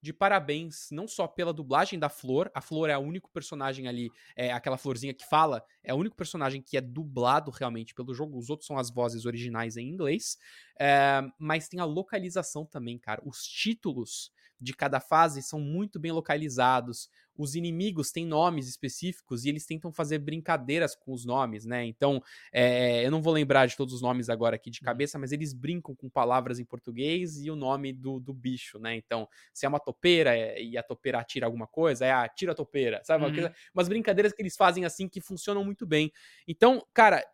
de 0.04 0.12
parabéns, 0.12 0.88
não 0.92 1.08
só 1.08 1.26
pela 1.26 1.50
dublagem 1.50 1.98
da 1.98 2.10
Flor, 2.10 2.50
a 2.54 2.60
Flor 2.60 2.90
é 2.90 2.98
o 2.98 3.00
único 3.00 3.30
personagem 3.30 3.88
ali, 3.88 4.10
é 4.36 4.52
aquela 4.52 4.76
florzinha 4.76 5.14
que 5.14 5.24
fala, 5.24 5.64
é 5.82 5.94
o 5.94 5.96
único 5.96 6.14
personagem 6.14 6.60
que 6.60 6.76
é 6.76 6.80
dublado 6.82 7.50
realmente 7.50 7.94
pelo 7.94 8.12
jogo, 8.12 8.36
os 8.36 8.50
outros 8.50 8.66
são 8.66 8.76
as 8.76 8.90
vozes 8.90 9.24
originais 9.24 9.78
em 9.78 9.88
inglês, 9.88 10.36
é, 10.78 11.22
mas 11.38 11.68
tem 11.68 11.80
a 11.80 11.86
localização 11.86 12.66
também, 12.66 12.98
cara. 12.98 13.22
Os 13.24 13.44
títulos 13.44 14.30
de 14.60 14.74
cada 14.74 15.00
fase 15.00 15.42
são 15.42 15.58
muito 15.58 15.98
bem 15.98 16.12
localizados. 16.12 17.08
Os 17.36 17.54
inimigos 17.54 18.10
têm 18.10 18.26
nomes 18.26 18.68
específicos 18.68 19.44
e 19.44 19.48
eles 19.48 19.66
tentam 19.66 19.92
fazer 19.92 20.18
brincadeiras 20.18 20.94
com 20.94 21.12
os 21.12 21.24
nomes, 21.24 21.64
né? 21.64 21.84
Então, 21.84 22.22
é, 22.52 23.04
eu 23.04 23.10
não 23.10 23.20
vou 23.20 23.32
lembrar 23.32 23.66
de 23.66 23.76
todos 23.76 23.94
os 23.94 24.02
nomes 24.02 24.28
agora 24.28 24.56
aqui 24.56 24.70
de 24.70 24.80
uhum. 24.80 24.84
cabeça, 24.84 25.18
mas 25.18 25.32
eles 25.32 25.52
brincam 25.52 25.94
com 25.94 26.08
palavras 26.08 26.58
em 26.58 26.64
português 26.64 27.42
e 27.42 27.50
o 27.50 27.56
nome 27.56 27.92
do, 27.92 28.20
do 28.20 28.32
bicho, 28.32 28.78
né? 28.78 28.94
Então, 28.94 29.28
se 29.52 29.66
é 29.66 29.68
uma 29.68 29.80
topeira 29.80 30.36
é, 30.36 30.62
e 30.62 30.78
a 30.78 30.82
topeira 30.82 31.18
atira 31.18 31.46
alguma 31.46 31.66
coisa, 31.66 32.06
é 32.06 32.12
a 32.12 32.28
tira 32.28 32.54
topeira, 32.54 33.02
sabe? 33.04 33.24
Uhum. 33.24 33.32
Coisa, 33.32 33.54
umas 33.74 33.88
brincadeiras 33.88 34.32
que 34.32 34.42
eles 34.42 34.56
fazem 34.56 34.84
assim 34.84 35.08
que 35.08 35.20
funcionam 35.20 35.64
muito 35.64 35.86
bem. 35.86 36.12
Então, 36.46 36.84
cara, 36.92 37.24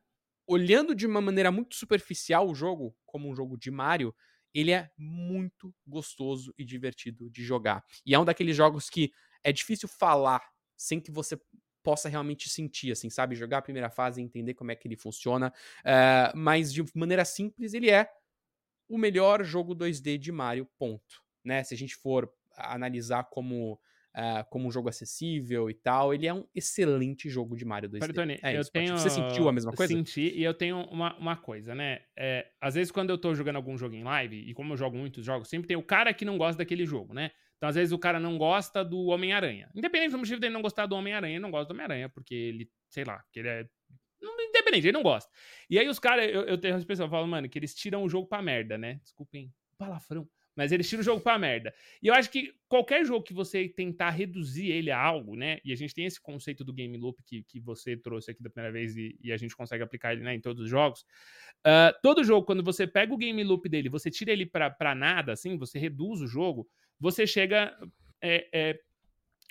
olhando 0.46 0.94
de 0.94 1.06
uma 1.06 1.20
maneira 1.20 1.50
muito 1.50 1.76
superficial 1.76 2.48
o 2.48 2.54
jogo, 2.54 2.94
como 3.06 3.28
um 3.28 3.34
jogo 3.34 3.56
de 3.56 3.70
Mario, 3.70 4.14
ele 4.52 4.72
é 4.72 4.90
muito 4.98 5.74
gostoso 5.86 6.52
e 6.58 6.64
divertido 6.64 7.30
de 7.30 7.44
jogar. 7.44 7.84
E 8.04 8.14
é 8.14 8.18
um 8.18 8.24
daqueles 8.24 8.56
jogos 8.56 8.90
que 8.90 9.12
é 9.42 9.52
difícil 9.52 9.88
falar 9.88 10.42
sem 10.76 11.00
que 11.00 11.10
você 11.10 11.38
possa 11.82 12.08
realmente 12.08 12.48
sentir, 12.48 12.92
assim, 12.92 13.08
sabe? 13.08 13.34
Jogar 13.34 13.58
a 13.58 13.62
primeira 13.62 13.90
fase 13.90 14.20
e 14.20 14.24
entender 14.24 14.54
como 14.54 14.70
é 14.70 14.76
que 14.76 14.86
ele 14.86 14.96
funciona. 14.96 15.52
Uh, 15.80 16.36
mas 16.36 16.72
de 16.72 16.84
maneira 16.94 17.24
simples, 17.24 17.74
ele 17.74 17.90
é 17.90 18.10
o 18.88 18.98
melhor 18.98 19.42
jogo 19.44 19.74
2D 19.74 20.18
de 20.18 20.32
Mario, 20.32 20.68
ponto. 20.78 21.22
Né? 21.44 21.62
Se 21.64 21.74
a 21.74 21.76
gente 21.76 21.96
for 21.96 22.30
analisar 22.56 23.24
como 23.24 23.80
uh, 24.14 24.44
como 24.50 24.68
um 24.68 24.70
jogo 24.70 24.88
acessível 24.88 25.70
e 25.70 25.74
tal. 25.74 26.14
Ele 26.14 26.26
é 26.26 26.34
um 26.34 26.44
excelente 26.54 27.28
jogo 27.28 27.56
de 27.56 27.64
Mario 27.64 27.90
2D. 27.90 28.12
Tony, 28.14 28.38
é 28.42 28.58
eu 28.58 28.64
tenho... 28.64 28.96
Você 28.96 29.10
sentiu 29.10 29.48
a 29.48 29.52
mesma 29.52 29.72
coisa? 29.72 29.92
Senti, 29.92 30.32
e 30.34 30.42
eu 30.42 30.54
tenho 30.54 30.82
uma, 30.84 31.16
uma 31.16 31.36
coisa, 31.36 31.74
né? 31.74 32.02
É, 32.16 32.46
às 32.60 32.74
vezes, 32.74 32.90
quando 32.90 33.10
eu 33.10 33.18
tô 33.18 33.34
jogando 33.34 33.56
algum 33.56 33.76
jogo 33.76 33.94
em 33.94 34.04
live, 34.04 34.36
e 34.36 34.54
como 34.54 34.72
eu 34.72 34.76
jogo 34.76 34.96
muitos 34.96 35.24
jogos, 35.24 35.48
sempre 35.48 35.68
tem 35.68 35.76
o 35.76 35.82
cara 35.82 36.12
que 36.12 36.24
não 36.24 36.38
gosta 36.38 36.58
daquele 36.58 36.84
jogo, 36.84 37.14
né? 37.14 37.30
Então, 37.60 37.68
às 37.68 37.74
vezes, 37.74 37.92
o 37.92 37.98
cara 37.98 38.18
não 38.18 38.38
gosta 38.38 38.82
do 38.82 39.08
Homem-Aranha. 39.08 39.70
Independente 39.74 40.12
do 40.12 40.18
motivo 40.18 40.40
dele 40.40 40.54
não 40.54 40.62
gostar 40.62 40.86
do 40.86 40.96
Homem-Aranha, 40.96 41.34
ele 41.34 41.42
não 41.42 41.50
gosta 41.50 41.66
do 41.66 41.72
Homem-Aranha, 41.72 42.08
porque 42.08 42.34
ele, 42.34 42.70
sei 42.88 43.04
lá, 43.04 43.22
que 43.30 43.40
ele 43.40 43.48
é 43.48 43.68
independente, 44.50 44.86
ele 44.86 44.96
não 44.96 45.02
gosta. 45.02 45.30
E 45.68 45.78
aí 45.78 45.88
os 45.88 45.98
caras, 45.98 46.24
eu, 46.26 46.42
eu 46.42 46.58
tenho 46.58 46.74
a 46.74 46.78
expressão, 46.78 47.06
eu 47.06 47.10
falo, 47.10 47.26
mano, 47.26 47.48
que 47.48 47.58
eles 47.58 47.74
tiram 47.74 48.02
o 48.02 48.08
jogo 48.08 48.26
pra 48.26 48.42
merda, 48.42 48.78
né? 48.78 49.00
Desculpem, 49.02 49.52
palavrão. 49.76 50.28
Mas 50.56 50.72
eles 50.72 50.88
tiram 50.88 51.00
o 51.00 51.04
jogo 51.04 51.20
pra 51.20 51.38
merda. 51.38 51.72
E 52.02 52.08
eu 52.08 52.14
acho 52.14 52.28
que 52.30 52.52
qualquer 52.68 53.04
jogo 53.04 53.24
que 53.24 53.32
você 53.32 53.68
tentar 53.68 54.10
reduzir 54.10 54.70
ele 54.70 54.90
a 54.90 54.98
algo, 54.98 55.36
né? 55.36 55.58
E 55.64 55.72
a 55.72 55.76
gente 55.76 55.94
tem 55.94 56.04
esse 56.04 56.20
conceito 56.20 56.64
do 56.64 56.72
game 56.72 56.96
loop 56.98 57.22
que, 57.24 57.44
que 57.44 57.60
você 57.60 57.96
trouxe 57.96 58.32
aqui 58.32 58.42
da 58.42 58.50
primeira 58.50 58.72
vez 58.72 58.96
e, 58.96 59.16
e 59.22 59.32
a 59.32 59.36
gente 59.36 59.56
consegue 59.56 59.82
aplicar 59.82 60.12
ele 60.12 60.22
né, 60.22 60.34
em 60.34 60.40
todos 60.40 60.62
os 60.62 60.68
jogos. 60.68 61.00
Uh, 61.60 61.94
todo 62.02 62.24
jogo, 62.24 62.44
quando 62.44 62.64
você 62.64 62.86
pega 62.86 63.14
o 63.14 63.16
game 63.16 63.42
loop 63.44 63.68
dele, 63.68 63.88
você 63.88 64.10
tira 64.10 64.32
ele 64.32 64.44
pra, 64.44 64.70
pra 64.70 64.94
nada, 64.94 65.32
assim, 65.32 65.56
você 65.56 65.78
reduz 65.78 66.20
o 66.20 66.26
jogo, 66.26 66.68
você 67.00 67.26
chega. 67.26 67.76
É, 68.22 68.48
é, 68.52 68.80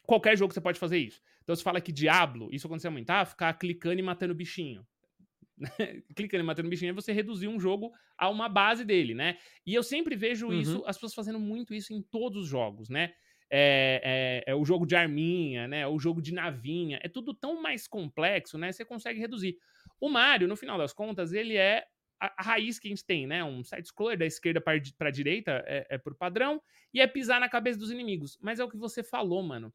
qualquer 0.06 0.38
jogo 0.38 0.53
você 0.53 0.62
pode 0.62 0.79
fazer 0.79 1.00
isso. 1.00 1.22
Então 1.44 1.56
você 1.56 1.63
fala 1.63 1.82
que 1.82 1.91
Diablo, 1.91 2.48
isso 2.51 2.68
aconteceu 2.68 2.91
muito, 2.91 3.10
ah, 3.10 3.25
ficar 3.25 3.51
clicando 3.53 4.00
e 4.00 4.03
matando 4.03 4.36
bichinho. 4.36 4.86
clicando 6.15 6.44
e 6.44 6.46
matando 6.46 6.70
bichinho, 6.70 6.91
é 6.91 6.94
você 6.94 7.12
reduzir 7.12 7.48
um 7.48 7.60
jogo 7.60 7.91
a 8.18 8.29
uma 8.29 8.48
base 8.48 8.86
dele, 8.86 9.15
né? 9.15 9.38
E 9.65 9.74
eu 9.74 9.82
sempre 9.82 10.15
vejo 10.15 10.48
uhum. 10.48 10.53
isso, 10.53 10.84
as 10.86 10.96
pessoas 10.96 11.15
fazendo 11.15 11.39
muito 11.39 11.74
isso 11.74 11.91
em 11.91 12.01
todos 12.03 12.44
os 12.44 12.48
jogos, 12.48 12.88
né? 12.88 13.12
É, 13.51 14.44
é, 14.46 14.51
é, 14.51 14.56
o 14.56 14.63
jogo 14.63 14.86
de 14.86 14.96
arminha, 14.96 15.68
né? 15.68 15.88
O 15.88 15.98
jogo 15.98 16.22
de 16.22 16.32
navinha. 16.32 17.00
É 17.01 17.10
tudo 17.10 17.34
tão 17.34 17.62
mais 17.62 17.88
complexo, 17.88 18.58
né? 18.58 18.72
Você 18.72 18.86
consegue 18.86 19.20
reduzir. 19.20 19.58
O 20.00 20.08
Mario, 20.08 20.48
no 20.48 20.56
final 20.56 20.77
das 20.77 20.94
contas, 20.94 21.34
ele 21.34 21.58
é 21.58 21.84
a, 22.20 22.34
a 22.38 22.44
raiz 22.44 22.80
que 22.80 22.88
a 22.88 22.92
gente 22.92 23.06
tem, 23.06 23.26
né? 23.26 23.44
Um 23.44 23.64
side-scroller 23.64 24.18
da 24.18 24.26
esquerda 24.26 24.60
para 24.62 25.08
a 25.08 25.12
direita 25.12 25.64
é, 25.66 25.88
é 25.90 25.98
por 25.98 26.16
padrão 26.16 26.62
e 26.94 27.00
é 27.00 27.08
pisar 27.08 27.40
na 27.40 27.50
cabeça 27.50 27.80
dos 27.80 27.92
inimigos. 27.92 28.38
Mas 28.42 28.60
é 28.60 28.64
o 28.64 28.70
que 28.70 28.78
você 28.78 29.04
falou, 29.04 29.42
mano. 29.42 29.74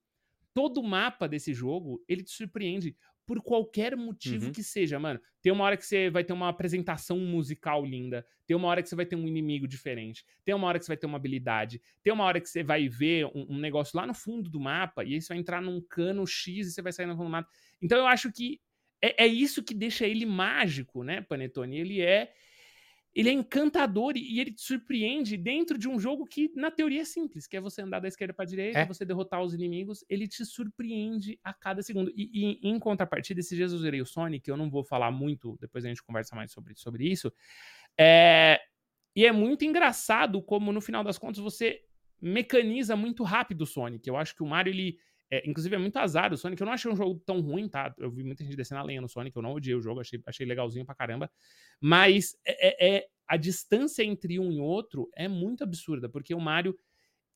Todo 0.53 0.83
mapa 0.83 1.27
desse 1.27 1.53
jogo, 1.53 2.05
ele 2.09 2.23
te 2.23 2.31
surpreende 2.31 2.97
por 3.27 3.41
qualquer 3.41 3.97
motivo 3.97 4.47
uhum. 4.47 4.53
que 4.53 4.63
seja, 4.63 4.99
mano. 4.99 5.21
Tem 5.41 5.51
uma 5.51 5.65
hora 5.65 5.77
que 5.77 5.85
você 5.85 6.11
vai 6.11 6.23
ter 6.23 6.33
uma 6.33 6.49
apresentação 6.49 7.19
musical 7.19 7.85
linda, 7.85 8.27
tem 8.47 8.57
uma 8.57 8.69
hora 8.69 8.83
que 8.83 8.89
você 8.89 8.95
vai 8.95 9.07
ter 9.07 9.17
um 9.17 9.27
inimigo 9.27 9.67
diferente, 9.67 10.25
tem 10.45 10.55
uma 10.55 10.67
hora 10.67 10.79
que 10.79 10.85
você 10.85 10.91
vai 10.91 10.97
ter 10.97 11.07
uma 11.07 11.17
habilidade, 11.17 11.81
tem 12.03 12.13
uma 12.13 12.25
hora 12.25 12.41
que 12.41 12.49
você 12.49 12.63
vai 12.63 12.89
ver 12.89 13.27
um, 13.27 13.47
um 13.51 13.59
negócio 13.59 13.97
lá 13.97 14.07
no 14.07 14.15
fundo 14.15 14.51
do 14.51 14.61
mapa, 14.61 15.05
e 15.05 15.15
aí 15.15 15.21
você 15.21 15.29
vai 15.29 15.39
entrar 15.39 15.63
num 15.63 15.81
cano 15.81 16.27
X 16.27 16.67
e 16.67 16.71
você 16.73 16.83
vai 16.83 16.93
sair 16.93 17.07
no 17.07 17.17
fundo 17.17 17.27
do 17.27 17.33
mapa. 17.33 17.49
Então 17.81 17.99
eu 17.99 18.07
acho 18.07 18.31
que 18.31 18.61
é, 19.06 19.25
é 19.25 19.26
isso 19.26 19.62
que 19.62 19.75
deixa 19.75 20.06
ele 20.06 20.26
mágico, 20.26 21.02
né, 21.02 21.20
Panetone? 21.20 21.78
Ele 21.78 22.00
é 22.00 22.32
ele 23.14 23.28
é 23.28 23.32
encantador 23.32 24.16
e, 24.16 24.40
ele 24.40 24.52
te 24.52 24.61
surpreende 24.61 25.37
dentro 25.37 25.78
de 25.78 25.88
um 25.88 26.00
jogo 26.00 26.26
que, 26.26 26.50
na 26.56 26.68
teoria, 26.68 27.02
é 27.02 27.04
simples, 27.04 27.46
que 27.46 27.56
é 27.56 27.61
você 27.61 27.80
andar 27.80 28.00
da 28.00 28.08
esquerda 28.08 28.34
para 28.34 28.44
direita, 28.44 28.80
é. 28.80 28.87
você 28.87 29.04
derrotar 29.04 29.40
os 29.40 29.54
inimigos, 29.54 30.04
ele 30.08 30.26
te 30.26 30.44
surpreende 30.44 31.38
a 31.44 31.54
cada 31.54 31.80
segundo. 31.80 32.12
E, 32.16 32.58
e, 32.64 32.68
em 32.68 32.76
contrapartida, 32.76 33.38
esses 33.38 33.56
dias 33.56 33.73
eu 33.73 33.78
zerei 33.78 34.00
o 34.00 34.06
Sonic, 34.06 34.49
eu 34.49 34.56
não 34.56 34.68
vou 34.68 34.82
falar 34.82 35.12
muito, 35.12 35.56
depois 35.61 35.84
a 35.84 35.88
gente 35.88 36.02
conversa 36.02 36.34
mais 36.34 36.50
sobre, 36.50 36.75
sobre 36.75 37.08
isso. 37.08 37.32
É, 37.96 38.61
e 39.14 39.25
é 39.25 39.30
muito 39.30 39.64
engraçado 39.64 40.42
como, 40.42 40.73
no 40.73 40.80
final 40.80 41.04
das 41.04 41.16
contas, 41.16 41.38
você 41.40 41.82
mecaniza 42.20 42.96
muito 42.96 43.23
rápido 43.23 43.62
o 43.62 43.66
Sonic. 43.66 44.08
Eu 44.08 44.16
acho 44.16 44.34
que 44.34 44.42
o 44.42 44.46
Mario, 44.46 44.73
ele. 44.73 44.99
É, 45.31 45.49
inclusive, 45.49 45.75
é 45.75 45.78
muito 45.78 45.97
azar 45.97 46.33
o 46.33 46.37
Sonic. 46.37 46.61
Eu 46.61 46.66
não 46.66 46.73
achei 46.73 46.90
um 46.90 46.97
jogo 46.97 47.21
tão 47.25 47.40
ruim, 47.40 47.69
tá? 47.69 47.95
Eu 47.99 48.11
vi 48.11 48.23
muita 48.23 48.45
gente 48.45 48.57
descendo 48.57 48.81
a 48.81 48.85
lenha 48.85 49.00
no 49.00 49.09
Sonic, 49.09 49.37
eu 49.37 49.43
não 49.43 49.52
odiei 49.52 49.75
o 49.75 49.81
jogo, 49.81 50.00
achei, 50.00 50.21
achei 50.26 50.47
legalzinho 50.47 50.85
pra 50.85 50.95
caramba. 50.95 51.31
Mas 51.81 52.37
é, 52.47 52.69
é, 52.69 52.97
é, 52.97 53.07
a 53.26 53.37
distância 53.37 54.02
entre 54.02 54.38
um 54.38 54.52
e 54.52 54.61
outro 54.61 55.11
é 55.16 55.26
muito 55.26 55.64
absurda, 55.64 56.09
porque 56.09 56.35
o 56.35 56.40
Mario, 56.40 56.76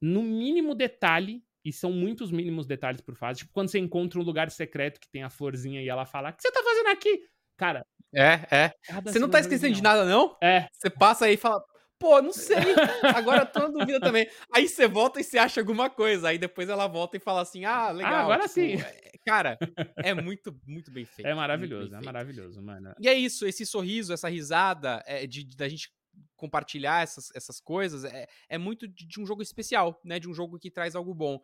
no 0.01 0.23
mínimo 0.23 0.75
detalhe, 0.75 1.43
e 1.65 1.73
são 1.73 1.93
muitos 1.93 2.31
mínimos 2.31 2.67
detalhes 2.67 3.01
por 3.01 3.15
fase, 3.15 3.41
tipo 3.41 3.53
quando 3.53 3.69
você 3.69 3.79
encontra 3.79 4.19
um 4.19 4.23
lugar 4.23 4.51
secreto 4.51 5.01
que 5.01 5.09
tem 5.11 5.23
a 5.23 5.31
florzinha 5.31 5.83
e 5.83 5.89
ela 5.89 6.07
fala: 6.07 6.31
O 6.31 6.33
que 6.33 6.43
você 6.43 6.53
tá 6.53 6.63
fazendo 6.63 6.89
aqui? 6.89 7.21
Cara. 7.57 7.85
É, 8.15 8.47
é. 8.51 8.73
Você 9.05 9.19
não 9.19 9.29
tá 9.29 9.41
esquecendo 9.41 9.75
de 9.75 9.83
nada, 9.83 10.05
não? 10.05 10.37
É. 10.43 10.67
Você 10.73 10.89
passa 10.89 11.27
aí 11.27 11.35
e 11.35 11.37
fala: 11.37 11.63
Pô, 11.99 12.23
não 12.23 12.33
sei. 12.33 12.57
Agora 13.15 13.45
tô 13.45 13.61
na 13.61 13.69
dúvida 13.69 14.01
também. 14.01 14.29
Aí 14.55 14.69
você 14.69 14.87
volta 14.87 15.21
e 15.21 15.25
você 15.25 15.37
acha 15.37 15.61
alguma 15.61 15.91
coisa. 15.91 16.29
Aí 16.29 16.39
depois 16.39 16.69
ela 16.69 16.87
volta 16.87 17.17
e 17.17 17.21
fala 17.21 17.43
assim: 17.43 17.65
ah, 17.65 17.91
legal. 17.91 18.15
Ah, 18.15 18.21
agora 18.21 18.43
tipo, 18.43 18.55
sim. 18.55 18.75
É, 18.75 19.11
cara, 19.27 19.59
é 20.05 20.15
muito, 20.15 20.57
muito 20.65 20.91
bem 20.91 21.05
feito. 21.05 21.27
É 21.27 21.35
maravilhoso, 21.35 21.95
é 21.95 22.01
maravilhoso, 22.01 22.63
mano. 22.63 22.95
E 23.01 23.09
é 23.09 23.15
isso, 23.15 23.47
esse 23.47 23.67
sorriso, 23.67 24.13
essa 24.13 24.29
risada 24.29 25.03
é, 25.07 25.27
de, 25.27 25.43
de 25.43 25.57
da 25.57 25.69
gente 25.69 25.93
compartilhar 26.37 27.03
essas, 27.03 27.31
essas 27.35 27.61
coisas 27.61 28.05
é, 28.05 28.27
é 28.49 28.59
muito 28.59 28.87
de, 28.87 29.07
de, 29.07 29.21
um 29.21 29.27
jogo 29.27 29.43
especial, 29.43 30.01
né? 30.05 30.21
De 30.21 30.29
um 30.29 30.35
jogo 30.35 30.59
que 30.59 30.71
traz 30.71 30.95
algo 30.95 31.13
bom. 31.13 31.41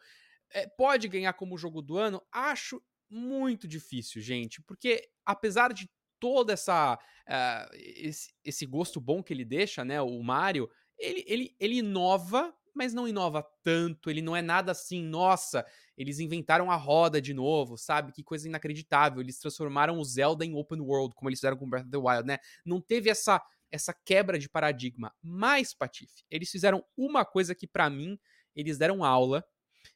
É, 0.51 0.69
pode 0.69 1.09
ganhar 1.09 1.33
como 1.33 1.59
jogo 1.59 1.83
do 1.83 1.99
ano? 1.99 2.23
Acho 2.31 2.81
muito 3.11 3.67
difícil, 3.67 4.23
gente, 4.23 4.63
porque 4.63 5.09
apesar 5.27 5.73
de 5.73 5.89
toda 6.25 6.55
essa 6.55 6.95
uh, 6.95 7.69
esse, 7.75 8.33
esse, 8.43 8.65
gosto 8.65 8.99
bom 8.99 9.23
que 9.23 9.31
ele 9.31 9.45
deixa, 9.45 9.85
né? 9.85 10.01
O 10.01 10.23
Mario, 10.23 10.71
ele, 10.99 11.23
ele, 11.27 11.57
ele 11.61 11.75
inova, 11.81 12.51
mas 12.75 12.95
não 12.95 13.07
inova 13.07 13.47
tanto. 13.63 14.09
Ele 14.09 14.23
não 14.23 14.35
é 14.35 14.41
nada 14.41 14.73
assim, 14.73 15.03
nossa, 15.03 15.67
eles 15.99 16.21
inventaram 16.21 16.71
a 16.71 16.77
roda 16.77 17.21
de 17.21 17.35
novo, 17.35 17.77
sabe? 17.77 18.11
Que 18.11 18.25
coisa 18.25 18.49
inacreditável. 18.49 19.21
Eles 19.21 19.39
transformaram 19.39 19.99
o 19.99 20.05
Zelda 20.05 20.47
em 20.47 20.55
open 20.55 20.81
world, 20.81 21.15
como 21.15 21.29
eles 21.29 21.41
fizeram 21.41 21.59
com 21.59 21.69
Breath 21.69 21.85
of 21.85 21.91
the 21.91 21.99
Wild, 21.99 22.27
né? 22.27 22.39
Não 22.65 22.81
teve 22.81 23.11
essa 23.11 23.39
essa 23.71 23.93
quebra 23.93 24.39
de 24.39 24.49
paradigma. 24.49 25.13
Mas, 25.21 25.75
Patife, 25.75 26.25
eles 26.31 26.49
fizeram 26.49 26.83
uma 26.97 27.23
coisa 27.23 27.55
que 27.55 27.67
para 27.67 27.91
mim 27.91 28.19
eles 28.57 28.79
deram 28.79 29.05
aula, 29.05 29.45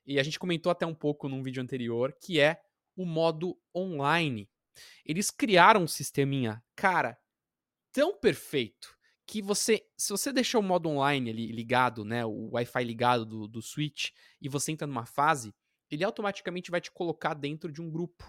e 0.05 0.19
a 0.19 0.23
gente 0.23 0.39
comentou 0.39 0.71
até 0.71 0.85
um 0.85 0.95
pouco 0.95 1.27
num 1.27 1.43
vídeo 1.43 1.63
anterior, 1.63 2.13
que 2.21 2.39
é 2.39 2.61
o 2.97 3.07
modo 3.07 3.57
online 3.75 4.51
eles 5.05 5.31
criaram 5.31 5.83
um 5.83 5.87
sisteminha, 5.87 6.63
cara, 6.75 7.19
tão 7.93 8.19
perfeito 8.19 8.97
que 9.27 9.43
você, 9.43 9.87
se 9.97 10.11
você 10.11 10.33
deixar 10.33 10.59
o 10.59 10.63
modo 10.63 10.89
online 10.89 11.31
ali 11.31 11.53
ligado, 11.53 12.05
né, 12.05 12.25
o 12.25 12.51
Wi-Fi 12.53 12.83
ligado 12.85 13.27
do, 13.27 13.47
do 13.47 13.61
Switch, 13.61 14.11
e 14.41 14.49
você 14.49 14.73
entra 14.73 14.87
numa 14.87 15.05
fase, 15.05 15.55
ele 15.91 16.05
automaticamente 16.05 16.71
vai 16.71 16.81
te 16.81 16.91
colocar 16.91 17.35
dentro 17.35 17.71
de 17.71 17.83
um 17.83 17.91
grupo 17.91 18.25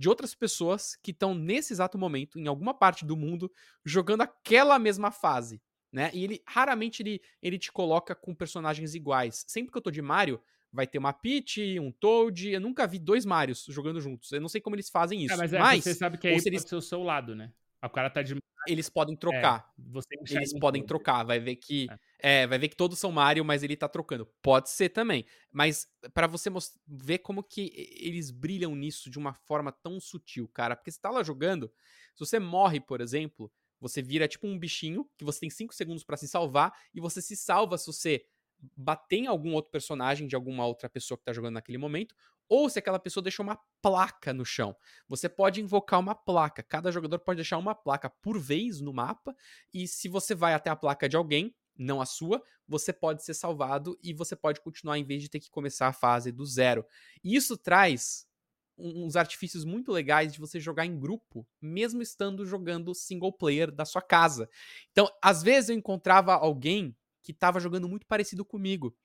de 0.00 0.08
outras 0.08 0.34
pessoas 0.34 0.96
que 1.02 1.10
estão 1.10 1.34
nesse 1.34 1.74
exato 1.74 1.98
momento, 1.98 2.38
em 2.38 2.46
alguma 2.46 2.72
parte 2.72 3.04
do 3.04 3.14
mundo, 3.14 3.52
jogando 3.84 4.22
aquela 4.22 4.78
mesma 4.78 5.10
fase. 5.10 5.62
Né? 5.92 6.10
E 6.14 6.24
ele 6.24 6.42
raramente 6.46 7.02
ele, 7.02 7.20
ele 7.42 7.58
te 7.58 7.70
coloca 7.70 8.14
com 8.14 8.34
personagens 8.34 8.94
iguais. 8.94 9.44
Sempre 9.46 9.70
que 9.70 9.76
eu 9.76 9.82
tô 9.82 9.90
de 9.90 10.00
Mario, 10.00 10.40
vai 10.72 10.86
ter 10.86 10.98
uma 10.98 11.12
Peach, 11.12 11.78
um 11.78 11.90
Toad. 11.90 12.50
Eu 12.50 12.60
nunca 12.60 12.86
vi 12.86 12.98
dois 12.98 13.24
Marios 13.24 13.66
jogando 13.68 14.00
juntos. 14.00 14.30
Eu 14.32 14.40
não 14.40 14.48
sei 14.48 14.60
como 14.60 14.76
eles 14.76 14.88
fazem 14.88 15.24
isso. 15.24 15.34
É, 15.34 15.36
mas, 15.36 15.52
é, 15.52 15.58
mas 15.58 15.84
você 15.84 15.94
sabe 15.94 16.18
que 16.18 16.28
aí 16.28 16.34
pode 16.34 16.48
eles... 16.48 16.62
ser 16.62 16.76
o 16.76 16.82
seu 16.82 17.02
lado, 17.02 17.34
né? 17.34 17.52
O 17.82 17.88
cara 17.88 18.10
tá 18.10 18.22
de. 18.22 18.36
Eles 18.68 18.90
podem 18.90 19.16
trocar. 19.16 19.72
É, 19.78 20.34
eles 20.34 20.52
podem 20.58 20.84
trocar. 20.84 21.24
Vai 21.24 21.40
ver 21.40 21.56
que. 21.56 21.88
É. 22.22 22.42
é. 22.42 22.46
vai 22.46 22.58
ver 22.58 22.68
que 22.68 22.76
todos 22.76 22.98
são 22.98 23.10
Mario, 23.10 23.44
mas 23.44 23.62
ele 23.62 23.74
tá 23.74 23.88
trocando. 23.88 24.26
Pode 24.42 24.68
ser 24.68 24.90
também. 24.90 25.24
Mas 25.50 25.88
para 26.12 26.26
você 26.26 26.50
ver 26.86 27.18
como 27.18 27.42
que 27.42 27.72
eles 27.98 28.30
brilham 28.30 28.74
nisso 28.74 29.10
de 29.10 29.18
uma 29.18 29.32
forma 29.32 29.72
tão 29.72 29.98
sutil, 29.98 30.46
cara. 30.48 30.76
Porque 30.76 30.90
você 30.90 31.00
tá 31.00 31.10
lá 31.10 31.22
jogando. 31.22 31.72
Se 32.14 32.20
você 32.20 32.38
morre, 32.38 32.80
por 32.80 33.00
exemplo, 33.00 33.50
você 33.80 34.02
vira 34.02 34.28
tipo 34.28 34.46
um 34.46 34.58
bichinho 34.58 35.08
que 35.16 35.24
você 35.24 35.40
tem 35.40 35.50
5 35.50 35.74
segundos 35.74 36.04
para 36.04 36.18
se 36.18 36.28
salvar. 36.28 36.78
E 36.92 37.00
você 37.00 37.22
se 37.22 37.36
salva 37.36 37.78
se 37.78 37.86
você 37.86 38.26
bater 38.76 39.18
em 39.18 39.26
algum 39.26 39.54
outro 39.54 39.70
personagem 39.70 40.26
de 40.26 40.34
alguma 40.34 40.66
outra 40.66 40.88
pessoa 40.88 41.16
que 41.18 41.24
tá 41.24 41.32
jogando 41.32 41.54
naquele 41.54 41.78
momento, 41.78 42.14
ou 42.48 42.68
se 42.68 42.78
aquela 42.78 42.98
pessoa 42.98 43.22
deixou 43.22 43.44
uma 43.44 43.58
placa 43.80 44.32
no 44.32 44.44
chão. 44.44 44.74
Você 45.08 45.28
pode 45.28 45.60
invocar 45.60 46.00
uma 46.00 46.14
placa. 46.14 46.62
Cada 46.62 46.90
jogador 46.90 47.20
pode 47.20 47.36
deixar 47.36 47.58
uma 47.58 47.74
placa 47.74 48.10
por 48.10 48.38
vez 48.40 48.80
no 48.80 48.92
mapa, 48.92 49.34
e 49.72 49.86
se 49.86 50.08
você 50.08 50.34
vai 50.34 50.54
até 50.54 50.68
a 50.68 50.76
placa 50.76 51.08
de 51.08 51.16
alguém, 51.16 51.54
não 51.76 52.00
a 52.00 52.06
sua, 52.06 52.42
você 52.68 52.92
pode 52.92 53.24
ser 53.24 53.34
salvado 53.34 53.98
e 54.02 54.12
você 54.12 54.36
pode 54.36 54.60
continuar 54.60 54.98
em 54.98 55.04
vez 55.04 55.22
de 55.22 55.28
ter 55.28 55.40
que 55.40 55.50
começar 55.50 55.88
a 55.88 55.92
fase 55.92 56.30
do 56.30 56.44
zero. 56.44 56.84
E 57.24 57.34
isso 57.34 57.56
traz 57.56 58.28
uns 58.76 59.16
artifícios 59.16 59.64
muito 59.64 59.92
legais 59.92 60.32
de 60.32 60.38
você 60.38 60.58
jogar 60.58 60.86
em 60.86 60.98
grupo, 60.98 61.46
mesmo 61.60 62.00
estando 62.02 62.46
jogando 62.46 62.94
single 62.94 63.32
player 63.32 63.70
da 63.70 63.84
sua 63.84 64.02
casa. 64.02 64.48
Então, 64.90 65.08
às 65.22 65.42
vezes 65.42 65.70
eu 65.70 65.76
encontrava 65.76 66.34
alguém 66.34 66.96
que 67.22 67.32
estava 67.32 67.60
jogando 67.60 67.88
muito 67.88 68.06
parecido 68.06 68.44
comigo. 68.44 68.96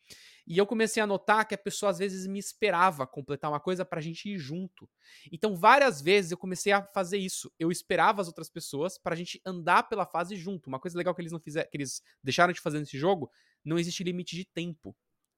E 0.48 0.57
eu 0.57 0.65
comecei 0.65 1.01
a 1.01 1.07
notar 1.07 1.48
que 1.48 1.55
a 1.55 1.57
pessoa 1.57 1.89
às 1.89 1.98
vezes 1.98 2.27
me 2.27 2.39
esperava 2.39 3.05
completar 3.07 3.51
uma 3.51 3.60
coisa 3.60 3.84
pra 3.84 4.00
gente 4.01 4.29
ir 4.29 4.38
junto. 4.38 4.89
Então, 5.31 5.55
várias 5.55 6.01
vezes 6.01 6.31
eu 6.31 6.38
comecei 6.38 6.72
a 6.72 6.84
fazer 6.84 7.17
isso. 7.17 7.51
Eu 7.60 7.72
esperava 7.72 8.22
as 8.22 8.27
outras 8.27 8.50
pessoas 8.50 8.98
pra 8.98 9.15
gente 9.15 9.41
andar 9.45 9.84
pela 9.84 10.05
fase 10.05 10.36
junto. 10.36 10.67
Uma 10.67 10.79
coisa 10.79 10.98
legal 10.98 11.13
que 11.15 11.22
eles 11.22 11.31
não 11.31 11.39
fizeram, 11.39 11.69
que 11.69 11.77
eles 11.77 12.01
deixaram 12.24 12.53
de 12.53 12.62
fazer 12.62 12.79
nesse 12.79 12.98
jogo, 12.98 13.29
não 13.63 13.79
existe 13.79 14.03
limite 14.03 14.36
de 14.36 14.45
tempo 14.45 14.95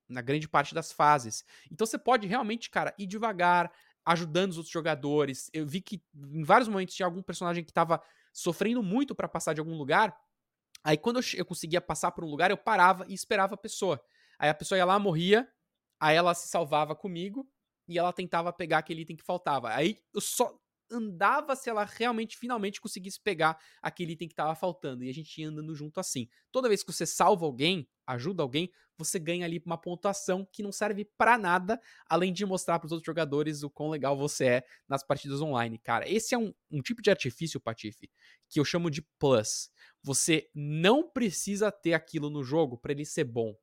na 0.10 0.22
grande 0.22 0.48
parte 0.48 0.74
das 0.74 0.91
fases. 0.91 1.43
Então 1.72 1.86
você 1.86 1.98
pode 1.98 2.27
realmente, 2.27 2.69
cara, 2.69 2.93
ir 2.98 3.07
devagar, 3.07 3.72
ajudando 4.05 4.51
os 4.51 4.57
outros 4.57 4.72
jogadores. 4.72 5.50
Eu 5.53 5.65
vi 5.65 5.81
que 5.81 6.01
em 6.15 6.43
vários 6.43 6.69
momentos 6.69 6.96
tinha 6.96 7.05
algum 7.05 7.22
personagem 7.22 7.63
que 7.63 7.74
tava 7.74 8.01
sofrendo 8.31 8.81
muito 8.81 9.13
para 9.15 9.27
passar 9.27 9.53
de 9.53 9.60
algum 9.60 9.75
lugar 9.75 10.15
Aí 10.88 10.98
quando 10.98 11.17
eu, 11.17 11.24
eu 11.36 11.44
conseguia 11.44 11.82
passar 11.82 12.12
por 12.13 12.24
um 12.24 12.29
lugar, 12.29 12.50
eu 12.50 12.56
parava 12.56 13.06
e 13.10 13.13
esperava 13.13 13.56
a 13.56 13.58
pessoa. 13.58 14.01
Aí 14.39 14.50
a 14.50 14.53
pessoa 14.53 14.77
ia 14.77 14.86
lá, 14.86 14.98
morria, 14.98 15.46
aí 16.00 16.15
ela 16.15 16.34
se 16.34 16.48
salvava 16.48 16.96
comigo 16.96 17.46
e 17.89 18.00
ela 18.00 18.13
tentava 18.13 18.53
pegar 18.53 18.77
aquele 18.77 19.01
item 19.01 19.17
que 19.17 19.24
faltava. 19.25 19.70
Aí 19.74 20.00
eu 20.13 20.22
só 20.22 20.58
andava 20.89 21.58
se 21.58 21.70
ela 21.70 21.84
realmente, 21.84 22.38
finalmente 22.38 22.79
conseguisse 22.79 23.20
pegar 23.20 23.60
aquele 23.82 24.13
item 24.13 24.29
que 24.29 24.34
estava 24.34 24.56
faltando. 24.56 25.03
E 25.03 25.10
a 25.10 25.13
gente 25.13 25.41
ia 25.41 25.50
andando 25.50 25.75
junto 25.75 26.00
assim. 26.00 26.29
Toda 26.53 26.70
vez 26.70 26.84
que 26.84 26.94
você 26.94 27.06
salva 27.06 27.46
alguém, 27.46 27.86
ajuda 28.07 28.41
alguém, 28.41 28.71
você 28.97 29.19
ganha 29.19 29.45
ali 29.45 29.61
uma 29.63 29.77
pontuação 29.77 30.47
que 30.51 30.63
não 30.63 30.71
serve 30.71 31.05
para 31.05 31.37
nada, 31.37 31.79
além 32.07 32.33
de 32.33 32.45
mostrar 32.45 32.79
para 32.79 32.87
os 32.87 32.91
outros 32.91 33.05
jogadores 33.05 33.61
o 33.61 33.69
quão 33.69 33.89
legal 33.89 34.17
você 34.17 34.45
é 34.45 34.63
nas 34.87 35.03
partidas 35.03 35.41
online, 35.41 35.77
cara. 35.77 36.09
Esse 36.09 36.33
é 36.33 36.37
um, 36.37 36.53
um 36.71 36.81
tipo 36.81 37.01
de 37.01 37.09
artifício, 37.09 37.59
Patife, 37.59 38.09
que 38.49 38.59
eu 38.59 38.65
chamo 38.65 38.89
de 38.89 39.01
plus. 39.19 39.69
Você 40.01 40.49
não 40.55 41.07
precisa 41.07 41.71
ter 41.71 41.93
aquilo 41.93 42.29
no 42.29 42.43
jogo 42.43 42.77
para 42.77 42.91
ele 42.91 43.05
ser 43.05 43.25
bom. 43.25 43.55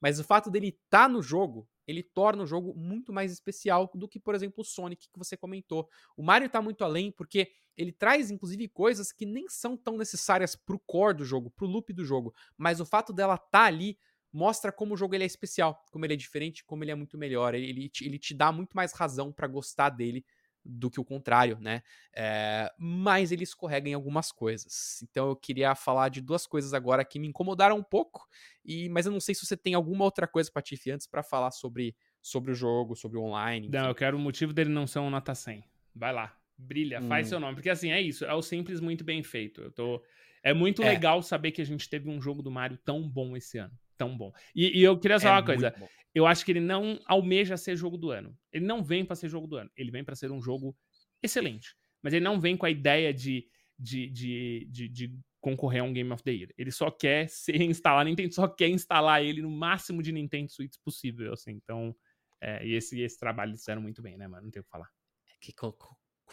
Mas 0.00 0.18
o 0.18 0.24
fato 0.24 0.50
dele 0.50 0.68
estar 0.68 1.04
tá 1.04 1.08
no 1.08 1.22
jogo, 1.22 1.66
ele 1.86 2.02
torna 2.02 2.42
o 2.42 2.46
jogo 2.46 2.74
muito 2.74 3.12
mais 3.12 3.32
especial 3.32 3.90
do 3.94 4.08
que, 4.08 4.18
por 4.18 4.34
exemplo, 4.34 4.60
o 4.60 4.64
Sonic 4.64 5.08
que 5.10 5.18
você 5.18 5.36
comentou. 5.36 5.88
O 6.16 6.22
Mario 6.22 6.46
está 6.46 6.60
muito 6.60 6.84
além 6.84 7.10
porque 7.10 7.52
ele 7.76 7.92
traz, 7.92 8.30
inclusive, 8.30 8.68
coisas 8.68 9.12
que 9.12 9.26
nem 9.26 9.48
são 9.48 9.76
tão 9.76 9.96
necessárias 9.96 10.54
pro 10.54 10.78
core 10.78 11.18
do 11.18 11.24
jogo, 11.24 11.50
pro 11.50 11.66
loop 11.66 11.92
do 11.92 12.04
jogo. 12.04 12.34
Mas 12.56 12.80
o 12.80 12.86
fato 12.86 13.12
dela 13.12 13.34
estar 13.34 13.48
tá 13.50 13.64
ali 13.64 13.98
mostra 14.32 14.72
como 14.72 14.94
o 14.94 14.96
jogo 14.96 15.14
ele 15.14 15.24
é 15.24 15.26
especial, 15.26 15.84
como 15.92 16.04
ele 16.04 16.14
é 16.14 16.16
diferente, 16.16 16.64
como 16.64 16.82
ele 16.82 16.90
é 16.90 16.94
muito 16.94 17.16
melhor. 17.16 17.54
Ele, 17.54 17.68
ele, 17.68 17.88
te, 17.88 18.04
ele 18.04 18.18
te 18.18 18.34
dá 18.34 18.50
muito 18.50 18.74
mais 18.74 18.92
razão 18.92 19.32
para 19.32 19.46
gostar 19.46 19.90
dele 19.90 20.24
do 20.64 20.90
que 20.90 20.98
o 20.98 21.04
contrário, 21.04 21.58
né? 21.60 21.82
É, 22.12 22.72
mas 22.78 23.30
ele 23.30 23.44
escorrega 23.44 23.88
em 23.88 23.94
algumas 23.94 24.32
coisas. 24.32 25.02
Então 25.02 25.28
eu 25.28 25.36
queria 25.36 25.74
falar 25.74 26.08
de 26.08 26.20
duas 26.20 26.46
coisas 26.46 26.72
agora 26.72 27.04
que 27.04 27.18
me 27.18 27.28
incomodaram 27.28 27.76
um 27.76 27.82
pouco, 27.82 28.26
e 28.64 28.88
mas 28.88 29.04
eu 29.04 29.12
não 29.12 29.20
sei 29.20 29.34
se 29.34 29.44
você 29.44 29.56
tem 29.56 29.74
alguma 29.74 30.04
outra 30.04 30.26
coisa, 30.26 30.50
Patife, 30.50 30.90
antes 30.90 31.06
para 31.06 31.22
falar 31.22 31.50
sobre, 31.50 31.94
sobre 32.22 32.50
o 32.50 32.54
jogo, 32.54 32.96
sobre 32.96 33.18
o 33.18 33.22
online. 33.22 33.66
Enfim. 33.66 33.76
Não, 33.76 33.88
eu 33.88 33.94
quero 33.94 34.16
o 34.16 34.20
motivo 34.20 34.52
dele 34.52 34.70
não 34.70 34.86
ser 34.86 35.00
um 35.00 35.10
nota 35.10 35.34
100. 35.34 35.62
Vai 35.94 36.12
lá, 36.12 36.34
brilha, 36.56 37.00
hum. 37.00 37.08
faz 37.08 37.28
seu 37.28 37.40
nome. 37.40 37.54
Porque 37.54 37.70
assim, 37.70 37.90
é 37.90 38.00
isso, 38.00 38.24
é 38.24 38.34
o 38.34 38.42
simples 38.42 38.80
muito 38.80 39.04
bem 39.04 39.22
feito. 39.22 39.62
Eu 39.62 39.70
tô... 39.70 40.04
É 40.42 40.52
muito 40.52 40.82
é. 40.82 40.90
legal 40.90 41.22
saber 41.22 41.52
que 41.52 41.62
a 41.62 41.64
gente 41.66 41.88
teve 41.88 42.10
um 42.10 42.20
jogo 42.20 42.42
do 42.42 42.50
Mario 42.50 42.78
tão 42.84 43.08
bom 43.08 43.34
esse 43.36 43.56
ano. 43.56 43.72
Tão 43.96 44.14
bom. 44.14 44.30
E, 44.54 44.78
e 44.78 44.82
eu 44.82 44.98
queria 44.98 45.18
falar 45.18 45.36
é 45.36 45.38
uma 45.38 45.46
coisa. 45.46 45.74
Bom 45.78 45.88
eu 46.14 46.26
acho 46.26 46.44
que 46.44 46.52
ele 46.52 46.60
não 46.60 47.00
almeja 47.06 47.56
ser 47.56 47.76
jogo 47.76 47.98
do 47.98 48.10
ano. 48.10 48.38
Ele 48.52 48.64
não 48.64 48.82
vem 48.84 49.04
para 49.04 49.16
ser 49.16 49.28
jogo 49.28 49.48
do 49.48 49.56
ano. 49.56 49.70
Ele 49.76 49.90
vem 49.90 50.04
para 50.04 50.14
ser 50.14 50.30
um 50.30 50.40
jogo 50.40 50.76
excelente. 51.20 51.74
Mas 52.00 52.12
ele 52.12 52.24
não 52.24 52.40
vem 52.40 52.56
com 52.56 52.64
a 52.64 52.70
ideia 52.70 53.12
de, 53.12 53.48
de, 53.76 54.08
de, 54.10 54.68
de, 54.70 54.88
de 54.88 55.18
concorrer 55.40 55.82
a 55.82 55.84
um 55.84 55.92
Game 55.92 56.12
of 56.12 56.22
the 56.22 56.30
Year. 56.30 56.50
Ele 56.56 56.70
só 56.70 56.88
quer 56.88 57.26
ser 57.28 57.60
instalar, 57.60 58.04
Nintendo 58.04 58.32
só 58.32 58.46
quer 58.46 58.68
instalar 58.68 59.24
ele 59.24 59.42
no 59.42 59.50
máximo 59.50 60.00
de 60.02 60.12
Nintendo 60.12 60.52
Switch 60.52 60.76
possível, 60.84 61.32
assim. 61.32 61.52
Então, 61.52 61.94
é, 62.40 62.64
e 62.64 62.74
esse, 62.74 63.00
esse 63.00 63.18
trabalho 63.18 63.50
eles 63.50 63.60
fizeram 63.60 63.82
muito 63.82 64.00
bem, 64.00 64.16
né, 64.16 64.28
mano? 64.28 64.44
Não 64.44 64.50
tem 64.52 64.60
o 64.60 64.64
que 64.64 64.70
falar. 64.70 64.88
É 65.28 65.32
que 65.40 65.52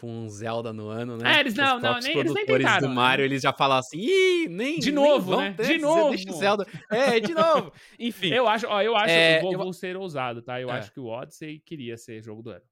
com, 0.02 0.22
com 0.24 0.28
Zelda 0.28 0.72
no 0.72 0.88
ano, 0.88 1.16
né? 1.16 1.36
É, 1.36 1.40
eles 1.40 1.54
não, 1.54 1.78
não, 1.78 2.00
nem, 2.00 2.18
eles 2.18 2.34
nem 2.34 2.44
tentaram. 2.44 2.88
do 2.88 2.92
Mario, 2.92 3.22
né? 3.22 3.26
eles 3.26 3.40
já 3.40 3.52
falam 3.52 3.78
assim, 3.78 3.98
ih, 3.98 4.48
nem 4.48 4.80
De 4.80 4.90
novo, 4.90 5.36
nem 5.36 5.50
né? 5.50 5.56
De 5.62 5.78
novo. 5.78 6.10
Deixa 6.10 6.32
Zelda. 6.32 6.66
É, 6.90 7.20
de 7.20 7.32
novo. 7.32 7.72
Enfim. 7.96 8.28
Eu 8.28 8.48
acho, 8.48 8.66
ó, 8.66 8.82
eu 8.82 8.96
acho, 8.96 9.14
é, 9.14 9.40
vou, 9.40 9.52
eu... 9.52 9.58
vou 9.60 9.72
ser 9.72 9.96
ousado, 9.96 10.42
tá? 10.42 10.60
Eu 10.60 10.68
É. 10.70 10.72
acho 10.72 10.92
que 10.92 10.98
o 10.98 11.06
Odyssey 11.06 11.60
queria 11.60 11.96
ser 11.96 12.20
jogo 12.20 12.42
do 12.42 12.50
ano. 12.50 12.64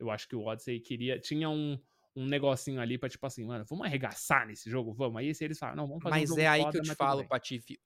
Eu 0.00 0.10
acho 0.10 0.28
que 0.28 0.34
o 0.34 0.44
Odyssey 0.44 0.80
queria, 0.80 1.18
tinha 1.20 1.48
um, 1.48 1.78
um 2.16 2.26
negocinho 2.26 2.80
ali 2.80 2.98
pra 2.98 3.08
tipo 3.08 3.24
assim, 3.24 3.44
mano, 3.44 3.64
vamos 3.68 3.86
arregaçar 3.86 4.44
nesse 4.44 4.68
jogo, 4.68 4.92
vamos. 4.92 5.16
Aí 5.18 5.32
se 5.32 5.44
eles 5.44 5.58
falam, 5.58 5.76
não, 5.76 5.86
vamos 5.86 6.02
fazer 6.02 6.16
um 6.16 6.18
Mas 6.18 6.28
jogo 6.28 6.40
é 6.40 6.46
aí 6.48 6.68
que 6.70 6.78
eu 6.78 6.82
te 6.82 6.94
falo. 6.96 7.24
Patife. 7.28 7.78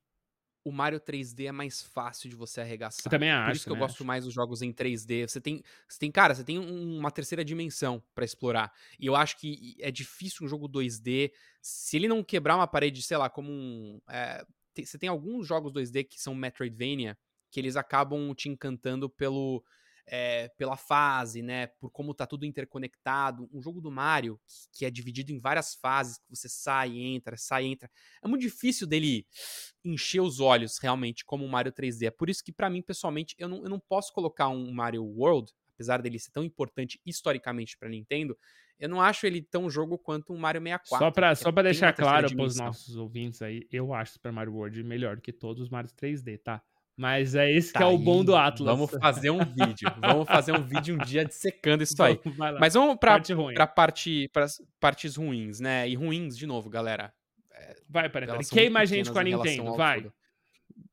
O 0.64 0.70
Mario 0.70 1.00
3D 1.00 1.46
é 1.46 1.52
mais 1.52 1.82
fácil 1.82 2.30
de 2.30 2.36
você 2.36 2.60
arregaçar. 2.60 3.06
Eu 3.06 3.10
também 3.10 3.30
Por 3.30 3.36
acho, 3.36 3.52
isso 3.56 3.64
que 3.64 3.70
eu 3.70 3.74
também 3.74 3.86
gosto 3.88 3.96
acho. 3.96 4.04
mais 4.04 4.24
dos 4.24 4.32
jogos 4.32 4.62
em 4.62 4.72
3D. 4.72 5.26
Você 5.28 5.40
tem, 5.40 5.62
você 5.88 5.98
tem 5.98 6.10
cara, 6.12 6.34
você 6.34 6.44
tem 6.44 6.58
um- 6.58 6.98
uma 6.98 7.10
terceira 7.10 7.44
dimensão 7.44 8.02
pra 8.14 8.24
explorar. 8.24 8.72
E 8.98 9.06
eu 9.06 9.16
acho 9.16 9.36
que 9.38 9.76
é 9.80 9.90
difícil 9.90 10.46
um 10.46 10.48
jogo 10.48 10.68
2D. 10.68 11.32
Se 11.60 11.96
ele 11.96 12.06
não 12.06 12.22
quebrar 12.22 12.54
uma 12.56 12.66
parede, 12.68 13.02
sei 13.02 13.16
lá, 13.16 13.28
como 13.28 13.50
um. 13.50 14.00
é, 14.08 14.44
tem- 14.72 14.84
você 14.86 14.96
tem 14.98 15.08
alguns 15.08 15.46
jogos 15.46 15.72
2D 15.72 16.04
que 16.04 16.20
são 16.20 16.34
Metroidvania 16.34 17.18
que 17.50 17.58
eles 17.60 17.76
acabam 17.76 18.32
te 18.34 18.48
encantando 18.48 19.10
pelo. 19.10 19.64
É, 20.06 20.48
pela 20.56 20.76
fase, 20.76 21.42
né? 21.42 21.68
Por 21.78 21.90
como 21.90 22.14
tá 22.14 22.26
tudo 22.26 22.44
interconectado. 22.44 23.48
Um 23.52 23.62
jogo 23.62 23.80
do 23.80 23.90
Mario, 23.90 24.40
que, 24.46 24.78
que 24.78 24.84
é 24.84 24.90
dividido 24.90 25.32
em 25.32 25.38
várias 25.38 25.74
fases, 25.74 26.18
que 26.18 26.28
você 26.28 26.48
sai, 26.48 26.98
entra, 26.98 27.36
sai, 27.36 27.66
entra. 27.66 27.90
É 28.22 28.28
muito 28.28 28.42
difícil 28.42 28.86
dele 28.86 29.26
encher 29.84 30.20
os 30.20 30.40
olhos 30.40 30.78
realmente 30.78 31.24
como 31.24 31.44
um 31.44 31.48
Mario 31.48 31.72
3D. 31.72 32.06
É 32.06 32.10
por 32.10 32.28
isso 32.28 32.42
que, 32.42 32.52
pra 32.52 32.70
mim, 32.70 32.82
pessoalmente, 32.82 33.34
eu 33.38 33.48
não, 33.48 33.62
eu 33.62 33.70
não 33.70 33.80
posso 33.80 34.12
colocar 34.12 34.48
um 34.48 34.72
Mario 34.72 35.04
World, 35.04 35.52
apesar 35.74 36.02
dele 36.02 36.18
ser 36.18 36.30
tão 36.30 36.44
importante 36.44 37.00
historicamente 37.04 37.76
pra 37.78 37.88
Nintendo, 37.88 38.36
eu 38.78 38.88
não 38.88 39.00
acho 39.00 39.26
ele 39.26 39.40
tão 39.42 39.70
jogo 39.70 39.96
quanto 39.96 40.32
um 40.32 40.36
Mario 40.36 40.60
64. 40.60 41.06
Só 41.06 41.10
pra, 41.12 41.30
que 41.30 41.36
só 41.36 41.52
pra 41.52 41.62
deixar 41.62 41.92
claro 41.92 42.22
pros 42.22 42.30
dimensão. 42.30 42.66
nossos 42.66 42.96
ouvintes 42.96 43.40
aí, 43.40 43.66
eu 43.70 43.94
acho 43.94 44.14
Super 44.14 44.32
Mario 44.32 44.54
World 44.54 44.82
melhor 44.82 45.20
que 45.20 45.32
todos 45.32 45.62
os 45.62 45.68
Mario 45.68 45.88
3D, 45.90 46.38
tá? 46.42 46.60
Mas 47.02 47.34
é 47.34 47.50
esse 47.50 47.72
que 47.72 47.80
Tá 47.80 47.84
é 47.84 47.88
o 47.88 47.98
bom 47.98 48.24
do 48.24 48.36
Atlas. 48.36 48.78
Vamos 48.78 48.88
fazer 48.92 49.30
um 49.30 49.44
vídeo. 49.44 49.92
Vamos 50.00 50.24
fazer 50.28 50.52
um 50.52 50.62
vídeo 50.62 50.94
um 50.94 50.98
dia 50.98 51.24
dissecando 51.24 51.82
isso 51.82 52.00
aí. 52.00 52.20
Vamos. 52.38 52.60
Mas 52.60 52.74
vamos 52.74 52.96
pra, 52.96 53.14
Parte 53.14 53.32
ruim. 53.32 53.54
pra 53.54 53.66
parte, 53.66 54.28
pras 54.28 54.62
partes 54.78 55.16
ruins, 55.16 55.58
né? 55.58 55.88
E 55.88 55.96
ruins, 55.96 56.38
de 56.38 56.46
novo, 56.46 56.70
galera. 56.70 57.12
Vai, 57.88 58.08
peraí, 58.08 58.28
Queima 58.46 58.80
a 58.80 58.84
gente 58.84 59.10
com 59.10 59.18
a 59.18 59.24
Nintendo, 59.24 59.74
vai. 59.74 60.10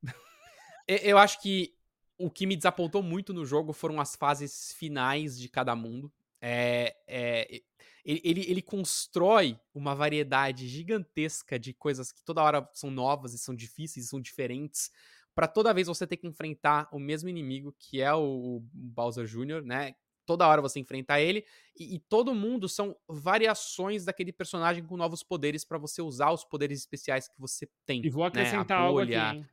Eu 0.88 1.20
acho 1.20 1.40
que 1.44 1.76
o 2.18 2.32
que 2.32 2.48
me 2.48 2.56
desapontou 2.56 3.04
muito 3.04 3.32
no 3.32 3.46
jogo 3.46 3.72
foram 3.72 4.02
as 4.02 4.16
fases 4.16 4.74
finais 4.74 5.40
de 5.40 5.48
cada 5.48 5.76
mundo. 5.76 6.12
É, 6.42 6.96
é, 7.08 7.62
ele, 8.04 8.22
ele, 8.24 8.42
ele 8.50 8.62
constrói 8.64 9.60
uma 9.76 9.94
variedade 9.94 10.68
gigantesca 10.68 11.60
de 11.60 11.72
coisas 11.72 12.12
que 12.12 12.24
toda 12.24 12.42
hora 12.42 12.68
são 12.74 12.90
novas 12.90 13.36
e 13.36 13.38
são 13.38 13.54
difíceis 13.54 14.08
e 14.08 14.10
são 14.10 14.20
diferentes. 14.20 14.92
Pra 15.40 15.48
toda 15.48 15.74
vez 15.74 15.88
você 15.88 16.06
ter 16.06 16.18
que 16.18 16.28
enfrentar 16.28 16.90
o 16.92 17.00
mesmo 17.00 17.30
inimigo, 17.30 17.74
que 17.80 18.02
é 18.02 18.14
o, 18.14 18.58
o 18.58 18.60
Bowser 18.74 19.26
Jr., 19.26 19.62
né? 19.64 19.96
Toda 20.26 20.46
hora 20.46 20.62
você 20.62 20.82
enfrentar 20.82 21.22
ele. 21.22 21.46
E, 21.80 21.96
e 21.96 22.00
todo 22.00 22.36
mundo 22.36 22.68
são 22.68 22.94
variações 23.08 24.04
daquele 24.04 24.34
personagem 24.34 24.84
com 24.84 24.98
novos 24.98 25.24
poderes 25.24 25.64
pra 25.64 25.78
você 25.78 26.02
usar 26.02 26.32
os 26.32 26.44
poderes 26.44 26.78
especiais 26.80 27.30
que 27.30 27.40
você 27.40 27.70
tem. 27.86 28.06
E 28.06 28.10
vou 28.10 28.24
né? 28.24 28.28
acrescentar 28.28 28.80
A 28.80 28.82
algo 28.82 29.00
aqui, 29.00 29.14
hein? 29.14 29.48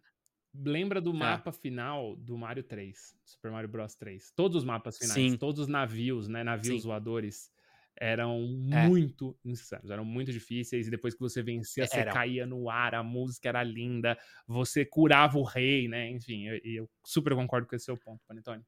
Lembra 0.52 1.00
do 1.00 1.14
mapa 1.14 1.52
final 1.52 2.16
do 2.16 2.36
Mario 2.36 2.64
3, 2.64 3.14
Super 3.24 3.52
Mario 3.52 3.68
Bros 3.68 3.94
3? 3.94 4.32
Todos 4.34 4.56
os 4.56 4.64
mapas 4.64 4.98
finais, 4.98 5.14
Sim. 5.14 5.36
todos 5.36 5.60
os 5.60 5.68
navios, 5.68 6.26
né? 6.26 6.42
Navios 6.42 6.82
Sim. 6.82 6.88
voadores 6.88 7.52
eram 7.98 8.42
É. 8.72 8.86
muito 8.88 9.38
insanos, 9.44 9.90
eram 9.90 10.04
muito 10.04 10.30
difíceis. 10.32 10.86
E 10.86 10.90
depois 10.90 11.14
que 11.14 11.20
você 11.20 11.42
vencia, 11.42 11.86
você 11.86 11.98
Eram. 12.00 12.12
caía 12.12 12.46
no 12.46 12.68
ar, 12.70 12.94
a 12.94 13.02
música 13.02 13.48
era 13.48 13.62
linda, 13.62 14.18
você 14.46 14.84
curava 14.84 15.38
o 15.38 15.42
rei, 15.42 15.88
né? 15.88 16.10
Enfim, 16.10 16.46
eu, 16.46 16.60
eu 16.64 16.90
super 17.04 17.34
concordo 17.34 17.66
com 17.66 17.74
esse 17.76 17.86
seu 17.86 17.96
ponto, 17.96 18.20
Panetone. 18.26 18.62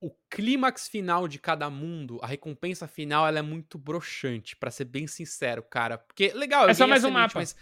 o 0.00 0.10
clímax 0.28 0.86
final 0.86 1.26
de 1.26 1.38
cada 1.38 1.70
mundo, 1.70 2.18
a 2.22 2.26
recompensa 2.26 2.86
final, 2.86 3.26
ela 3.26 3.38
é 3.38 3.42
muito 3.42 3.78
broxante, 3.78 4.54
pra 4.54 4.70
ser 4.70 4.84
bem 4.84 5.06
sincero, 5.06 5.62
cara. 5.62 5.96
Porque, 5.96 6.30
legal, 6.34 6.68
É 6.68 6.74
só 6.74 6.86
mais 6.86 7.04
um 7.04 7.10
mapa. 7.10 7.32
mas 7.38 7.56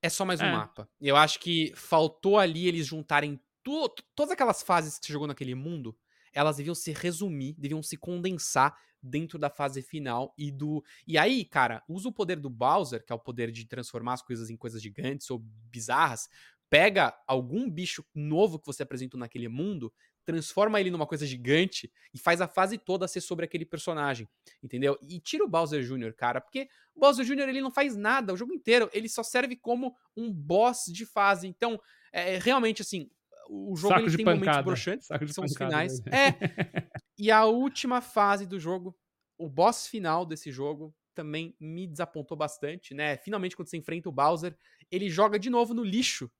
é 0.00 0.08
só 0.08 0.24
mais 0.24 0.40
um 0.40 0.44
É. 0.44 0.52
mapa. 0.52 0.88
Eu 1.00 1.16
acho 1.16 1.40
que 1.40 1.72
faltou 1.74 2.38
ali 2.38 2.68
eles 2.68 2.86
juntarem 2.86 3.40
tu- 3.64 3.88
todas 4.14 4.30
aquelas 4.30 4.62
fases 4.62 4.96
que 4.98 5.06
você 5.06 5.12
jogou 5.12 5.26
naquele 5.26 5.54
mundo, 5.56 5.96
elas 6.34 6.56
deviam 6.56 6.74
se 6.74 6.92
resumir, 6.92 7.54
deviam 7.58 7.82
se 7.82 7.96
condensar 7.96 8.76
dentro 9.02 9.38
da 9.38 9.50
fase 9.50 9.82
final 9.82 10.34
e 10.36 10.50
do. 10.50 10.82
E 11.06 11.18
aí, 11.18 11.44
cara, 11.44 11.82
usa 11.88 12.08
o 12.08 12.12
poder 12.12 12.40
do 12.40 12.48
Bowser, 12.50 13.04
que 13.04 13.12
é 13.12 13.14
o 13.14 13.18
poder 13.18 13.52
de 13.52 13.66
transformar 13.66 14.14
as 14.14 14.22
coisas 14.22 14.50
em 14.50 14.56
coisas 14.56 14.82
gigantes 14.82 15.30
ou 15.30 15.38
bizarras. 15.38 16.28
Pega 16.70 17.14
algum 17.26 17.70
bicho 17.70 18.04
novo 18.14 18.58
que 18.58 18.66
você 18.66 18.82
apresentou 18.82 19.20
naquele 19.20 19.46
mundo, 19.46 19.92
transforma 20.24 20.80
ele 20.80 20.90
numa 20.90 21.06
coisa 21.06 21.26
gigante 21.26 21.92
e 22.12 22.18
faz 22.18 22.40
a 22.40 22.48
fase 22.48 22.78
toda 22.78 23.06
ser 23.06 23.20
sobre 23.20 23.44
aquele 23.44 23.66
personagem, 23.66 24.28
entendeu? 24.62 24.98
E 25.02 25.20
tira 25.20 25.44
o 25.44 25.48
Bowser 25.48 25.84
Jr., 25.84 26.14
cara, 26.14 26.40
porque 26.40 26.68
o 26.94 27.00
Bowser 27.00 27.24
Jr. 27.24 27.48
ele 27.48 27.60
não 27.60 27.70
faz 27.70 27.94
nada 27.94 28.32
o 28.32 28.36
jogo 28.36 28.52
inteiro, 28.52 28.88
ele 28.92 29.08
só 29.08 29.22
serve 29.22 29.54
como 29.54 29.94
um 30.16 30.32
boss 30.32 30.86
de 30.86 31.04
fase. 31.04 31.46
Então, 31.46 31.78
é 32.12 32.38
realmente 32.38 32.80
assim, 32.80 33.10
o 33.48 33.76
jogo 33.76 33.94
Saco 33.94 34.02
ele 34.02 34.10
de 34.10 34.16
tem 34.16 34.26
momentos 34.26 34.46
pancada, 34.46 34.62
broxantes, 34.62 35.06
saco 35.06 35.28
são 35.28 35.44
os 35.44 35.56
finais. 35.56 36.00
mesmo. 36.00 36.14
É, 36.14 36.28
e 37.18 37.30
a 37.30 37.44
última 37.44 38.00
fase 38.00 38.46
do 38.46 38.58
jogo, 38.58 38.96
o 39.38 39.48
boss 39.48 39.86
final 39.86 40.24
desse 40.24 40.50
jogo, 40.50 40.94
também 41.14 41.56
me 41.60 41.86
desapontou 41.86 42.36
bastante, 42.36 42.92
né? 42.92 43.16
Finalmente, 43.18 43.56
quando 43.56 43.68
você 43.68 43.76
enfrenta 43.76 44.08
o 44.08 44.12
Bowser, 44.12 44.56
ele 44.90 45.08
joga 45.08 45.38
de 45.38 45.48
novo 45.48 45.72
no 45.72 45.84
lixo 45.84 46.30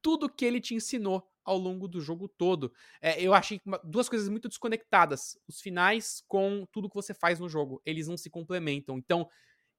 tudo 0.00 0.28
que 0.28 0.44
ele 0.44 0.60
te 0.60 0.74
ensinou 0.74 1.28
ao 1.44 1.56
longo 1.56 1.88
do 1.88 2.00
jogo 2.00 2.28
todo. 2.28 2.72
É, 3.00 3.20
eu 3.20 3.32
achei 3.32 3.60
duas 3.84 4.08
coisas 4.08 4.28
muito 4.28 4.48
desconectadas. 4.48 5.38
Os 5.46 5.60
finais 5.60 6.22
com 6.28 6.66
tudo 6.72 6.88
que 6.88 6.94
você 6.94 7.14
faz 7.14 7.38
no 7.38 7.48
jogo. 7.48 7.80
Eles 7.84 8.08
não 8.08 8.16
se 8.16 8.28
complementam. 8.28 8.98
Então, 8.98 9.28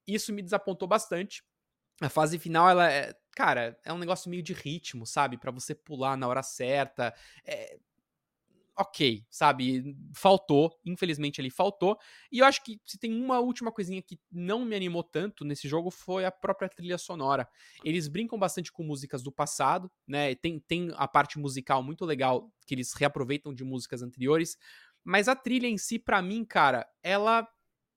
isso 0.06 0.32
me 0.32 0.42
desapontou 0.42 0.88
bastante. 0.88 1.42
A 2.00 2.08
fase 2.08 2.38
final, 2.38 2.68
ela 2.68 2.90
é. 2.90 3.14
Cara, 3.36 3.78
é 3.84 3.92
um 3.92 3.98
negócio 3.98 4.30
meio 4.30 4.42
de 4.42 4.52
ritmo, 4.52 5.06
sabe? 5.06 5.38
Pra 5.38 5.50
você 5.50 5.74
pular 5.74 6.16
na 6.16 6.28
hora 6.28 6.42
certa. 6.42 7.14
É, 7.44 7.78
ok, 8.76 9.24
sabe? 9.30 9.96
Faltou, 10.14 10.76
infelizmente 10.84 11.40
ele 11.40 11.50
faltou. 11.50 11.96
E 12.30 12.40
eu 12.40 12.46
acho 12.46 12.62
que 12.64 12.80
se 12.84 12.98
tem 12.98 13.12
uma 13.14 13.38
última 13.38 13.70
coisinha 13.70 14.02
que 14.02 14.18
não 14.30 14.64
me 14.64 14.74
animou 14.74 15.02
tanto 15.02 15.44
nesse 15.44 15.68
jogo 15.68 15.90
foi 15.90 16.24
a 16.24 16.32
própria 16.32 16.68
trilha 16.68 16.98
sonora. 16.98 17.48
Eles 17.84 18.08
brincam 18.08 18.38
bastante 18.38 18.72
com 18.72 18.82
músicas 18.82 19.22
do 19.22 19.30
passado, 19.32 19.90
né? 20.06 20.34
Tem, 20.34 20.58
tem 20.60 20.90
a 20.96 21.06
parte 21.06 21.38
musical 21.38 21.82
muito 21.82 22.04
legal 22.04 22.50
que 22.66 22.74
eles 22.74 22.92
reaproveitam 22.94 23.54
de 23.54 23.62
músicas 23.64 24.02
anteriores, 24.02 24.56
mas 25.04 25.28
a 25.28 25.36
trilha 25.36 25.66
em 25.68 25.78
si, 25.78 25.98
pra 25.98 26.22
mim, 26.22 26.44
cara, 26.44 26.86
ela 27.02 27.46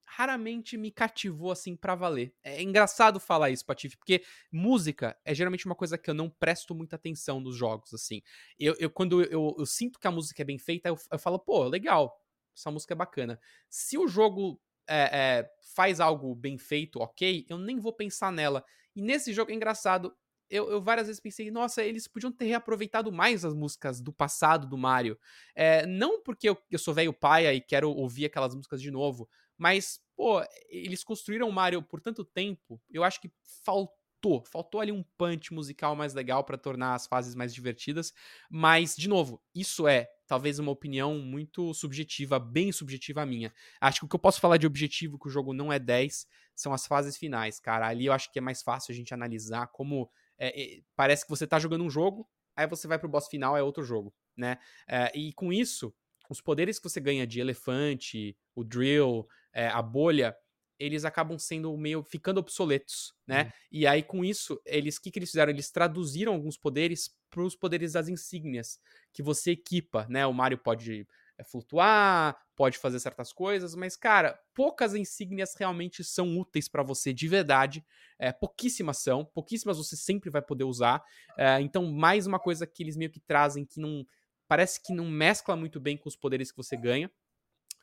raramente 0.07 0.77
me 0.77 0.89
cativou 0.89 1.51
assim 1.51 1.75
pra 1.75 1.93
valer. 1.93 2.33
É 2.41 2.61
engraçado 2.61 3.19
falar 3.19 3.49
isso, 3.49 3.65
Patife, 3.65 3.97
porque 3.97 4.23
música 4.51 5.17
é 5.25 5.35
geralmente 5.35 5.65
uma 5.65 5.75
coisa 5.75 5.97
que 5.97 6.09
eu 6.09 6.13
não 6.13 6.29
presto 6.29 6.73
muita 6.73 6.95
atenção 6.95 7.41
nos 7.41 7.55
jogos, 7.57 7.93
assim. 7.93 8.21
Eu, 8.57 8.73
eu 8.79 8.89
quando 8.89 9.21
eu, 9.23 9.53
eu 9.59 9.65
sinto 9.65 9.99
que 9.99 10.07
a 10.07 10.11
música 10.11 10.41
é 10.41 10.45
bem 10.45 10.57
feita, 10.57 10.87
eu, 10.87 10.97
eu 11.11 11.19
falo, 11.19 11.37
pô, 11.37 11.65
legal, 11.65 12.17
essa 12.55 12.71
música 12.71 12.93
é 12.93 12.95
bacana. 12.95 13.39
Se 13.69 13.97
o 13.97 14.07
jogo 14.07 14.59
é, 14.87 15.09
é, 15.11 15.51
faz 15.75 15.99
algo 15.99 16.33
bem 16.33 16.57
feito, 16.57 16.99
ok, 16.99 17.45
eu 17.49 17.57
nem 17.57 17.77
vou 17.77 17.91
pensar 17.91 18.31
nela. 18.31 18.63
E 18.95 19.01
nesse 19.01 19.33
jogo 19.33 19.51
é 19.51 19.53
engraçado. 19.53 20.15
Eu, 20.49 20.71
eu 20.71 20.81
várias 20.81 21.07
vezes 21.07 21.19
pensei, 21.19 21.51
nossa, 21.51 21.83
eles 21.83 22.07
podiam 22.07 22.31
ter 22.31 22.45
reaproveitado 22.45 23.11
mais 23.11 23.43
as 23.43 23.53
músicas 23.53 23.99
do 23.99 24.13
passado 24.13 24.65
do 24.65 24.77
Mario. 24.77 25.19
É, 25.53 25.85
não 25.85 26.23
porque 26.23 26.47
eu, 26.47 26.57
eu 26.71 26.79
sou 26.79 26.93
velho 26.93 27.11
paia 27.11 27.53
e 27.53 27.59
quero 27.59 27.91
ouvir 27.91 28.25
aquelas 28.25 28.55
músicas 28.55 28.81
de 28.81 28.89
novo, 28.89 29.27
mas, 29.57 29.99
pô, 30.15 30.41
eles 30.69 31.03
construíram 31.03 31.49
o 31.49 31.53
Mario 31.53 31.81
por 31.81 31.99
tanto 32.01 32.23
tempo, 32.23 32.81
eu 32.89 33.03
acho 33.03 33.19
que 33.19 33.31
faltou. 33.63 34.43
Faltou 34.45 34.81
ali 34.81 34.91
um 34.91 35.03
punch 35.17 35.53
musical 35.53 35.95
mais 35.95 36.13
legal 36.13 36.43
pra 36.43 36.57
tornar 36.57 36.95
as 36.95 37.07
fases 37.07 37.35
mais 37.35 37.53
divertidas. 37.53 38.13
Mas, 38.49 38.95
de 38.95 39.07
novo, 39.07 39.41
isso 39.53 39.87
é 39.87 40.09
talvez 40.25 40.59
uma 40.59 40.71
opinião 40.71 41.17
muito 41.19 41.73
subjetiva, 41.73 42.39
bem 42.39 42.71
subjetiva 42.71 43.25
minha. 43.25 43.53
Acho 43.79 43.99
que 43.99 44.05
o 44.05 44.09
que 44.09 44.15
eu 44.15 44.19
posso 44.19 44.41
falar 44.41 44.57
de 44.57 44.67
objetivo 44.67 45.17
que 45.17 45.27
o 45.27 45.31
jogo 45.31 45.53
não 45.53 45.71
é 45.71 45.79
10 45.79 46.27
são 46.55 46.73
as 46.73 46.85
fases 46.85 47.15
finais, 47.15 47.59
cara. 47.59 47.87
Ali 47.87 48.07
eu 48.07 48.13
acho 48.13 48.31
que 48.31 48.39
é 48.39 48.41
mais 48.41 48.61
fácil 48.61 48.91
a 48.91 48.95
gente 48.95 49.13
analisar 49.13 49.67
como. 49.67 50.09
é, 50.37 50.77
é, 50.77 50.81
parece 50.95 51.23
que 51.23 51.29
você 51.29 51.47
tá 51.47 51.59
jogando 51.59 51.83
um 51.83 51.89
jogo, 51.89 52.27
aí 52.55 52.67
você 52.67 52.87
vai 52.87 52.99
pro 52.99 53.07
boss 53.07 53.27
final, 53.27 53.55
é 53.55 53.63
outro 53.63 53.83
jogo, 53.83 54.13
né? 54.35 54.57
É, 54.87 55.11
e 55.17 55.31
com 55.33 55.53
isso, 55.53 55.93
os 56.29 56.41
poderes 56.41 56.79
que 56.79 56.89
você 56.89 56.99
ganha 56.99 57.25
de 57.25 57.39
elefante, 57.39 58.35
o 58.55 58.63
drill, 58.63 59.27
é, 59.53 59.67
a 59.67 59.81
bolha, 59.81 60.35
eles 60.79 61.05
acabam 61.05 61.37
sendo 61.39 61.75
meio 61.77 62.03
ficando 62.03 62.39
obsoletos, 62.39 63.13
né? 63.25 63.43
Uhum. 63.43 63.51
E 63.71 63.87
aí 63.87 64.03
com 64.03 64.23
isso, 64.23 64.61
eles 64.65 64.99
que 64.99 65.09
que 65.09 65.19
eles 65.19 65.29
fizeram? 65.29 65.51
Eles 65.51 65.71
traduziram 65.71 66.33
alguns 66.33 66.57
poderes 66.57 67.09
para 67.29 67.41
os 67.41 67.55
poderes 67.55 67.93
das 67.93 68.07
insígnias 68.07 68.79
que 69.11 69.23
você 69.23 69.51
equipa, 69.51 70.05
né? 70.09 70.25
O 70.25 70.33
Mario 70.33 70.57
pode 70.57 71.07
é, 71.37 71.43
flutuar, 71.43 72.37
pode 72.55 72.77
fazer 72.77 72.99
certas 72.99 73.33
coisas, 73.33 73.75
mas 73.75 73.95
cara, 73.95 74.39
poucas 74.53 74.93
insígnias 74.93 75.55
realmente 75.55 76.03
são 76.03 76.37
úteis 76.37 76.67
para 76.67 76.83
você 76.83 77.13
de 77.13 77.27
verdade. 77.27 77.85
É, 78.19 78.31
pouquíssimas 78.31 78.97
são, 78.99 79.25
pouquíssimas 79.25 79.77
você 79.77 79.95
sempre 79.95 80.29
vai 80.29 80.41
poder 80.41 80.63
usar. 80.63 81.03
É, 81.37 81.59
então, 81.61 81.85
mais 81.91 82.27
uma 82.27 82.39
coisa 82.39 82.65
que 82.67 82.83
eles 82.83 82.97
meio 82.97 83.11
que 83.11 83.19
trazem 83.19 83.65
que 83.65 83.79
não 83.79 84.05
parece 84.47 84.81
que 84.81 84.93
não 84.93 85.05
mescla 85.05 85.55
muito 85.55 85.79
bem 85.79 85.97
com 85.97 86.07
os 86.07 86.15
poderes 86.15 86.51
que 86.51 86.57
você 86.57 86.77
ganha. 86.77 87.11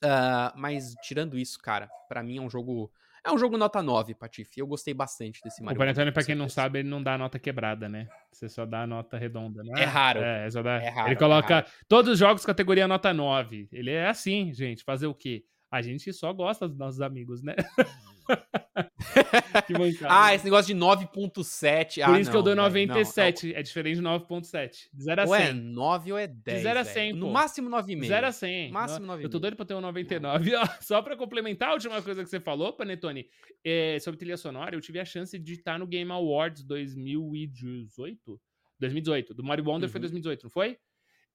Uh, 0.02 0.52
mas 0.56 0.94
tirando 1.02 1.38
isso, 1.38 1.58
cara, 1.58 1.88
para 2.08 2.22
mim 2.22 2.38
é 2.38 2.40
um 2.40 2.50
jogo. 2.50 2.90
É 3.26 3.32
um 3.32 3.38
jogo 3.38 3.56
nota 3.56 3.82
9, 3.82 4.14
Patife. 4.14 4.60
Eu 4.60 4.66
gostei 4.66 4.92
bastante 4.92 5.40
desse 5.42 5.62
Mario. 5.62 5.76
O 5.76 5.78
Panetone, 5.78 6.12
pra 6.12 6.22
quem 6.22 6.34
não 6.34 6.46
sabe, 6.46 6.80
ele 6.80 6.88
não 6.90 7.02
dá 7.02 7.16
nota 7.16 7.38
quebrada, 7.38 7.88
né? 7.88 8.06
Você 8.30 8.50
só 8.50 8.66
dá 8.66 8.86
nota 8.86 9.16
redonda, 9.16 9.62
né? 9.62 9.80
É 9.80 9.84
raro. 9.84 10.20
É, 10.20 10.50
só 10.50 10.62
dá... 10.62 10.72
é 10.82 10.90
raro. 10.90 11.08
Ele 11.08 11.16
coloca 11.16 11.60
é 11.60 11.64
todos 11.88 12.12
os 12.12 12.18
jogos 12.18 12.44
categoria 12.44 12.86
nota 12.86 13.14
9. 13.14 13.68
Ele 13.72 13.90
é 13.90 14.08
assim, 14.08 14.52
gente. 14.52 14.84
Fazer 14.84 15.06
o 15.06 15.14
quê? 15.14 15.42
A 15.74 15.82
gente 15.82 16.12
só 16.12 16.32
gosta 16.32 16.68
dos 16.68 16.78
nossos 16.78 17.00
amigos, 17.00 17.42
né? 17.42 17.56
ah, 20.08 20.32
esse 20.32 20.44
negócio 20.44 20.72
de 20.72 20.80
9.7. 20.80 22.04
Por 22.04 22.14
ah, 22.14 22.20
isso 22.20 22.28
não, 22.28 22.30
que 22.30 22.36
eu 22.36 22.42
dou 22.44 22.54
97. 22.54 23.48
Não, 23.48 23.56
é 23.56 23.62
diferente 23.64 23.96
de 23.96 24.02
9.7. 24.02 24.70
De 24.92 25.02
0 25.02 25.22
a 25.22 25.26
100. 25.26 25.32
Ué, 25.32 25.52
9 25.52 26.12
ou 26.12 26.18
é 26.18 26.28
10? 26.28 26.58
De 26.58 26.62
0 26.62 26.78
a 26.78 26.84
100. 26.84 27.12
No 27.14 27.32
máximo 27.32 27.68
9,5. 27.68 28.06
0 28.06 28.24
a 28.24 28.30
100. 28.30 28.70
Máximo 28.70 29.06
9,5. 29.08 29.22
Eu 29.24 29.30
tô 29.30 29.40
doido 29.40 29.56
pra 29.56 29.66
ter 29.66 29.74
um 29.74 29.80
99. 29.80 30.52
Só 30.80 31.02
pra 31.02 31.16
complementar 31.16 31.70
a 31.70 31.72
última 31.72 32.00
coisa 32.00 32.22
que 32.22 32.30
você 32.30 32.38
falou, 32.38 32.72
Panetone, 32.72 33.26
é, 33.64 33.98
sobre 33.98 34.16
trilha 34.16 34.36
sonora, 34.36 34.76
eu 34.76 34.80
tive 34.80 35.00
a 35.00 35.04
chance 35.04 35.36
de 35.36 35.54
estar 35.54 35.76
no 35.76 35.88
Game 35.88 36.12
Awards 36.12 36.62
2018? 36.62 38.40
2018. 38.78 39.34
Do 39.34 39.42
Mario 39.42 39.64
Wonder 39.64 39.88
uhum. 39.88 39.92
foi 39.92 40.00
2018, 40.02 40.44
não 40.44 40.50
foi? 40.50 40.78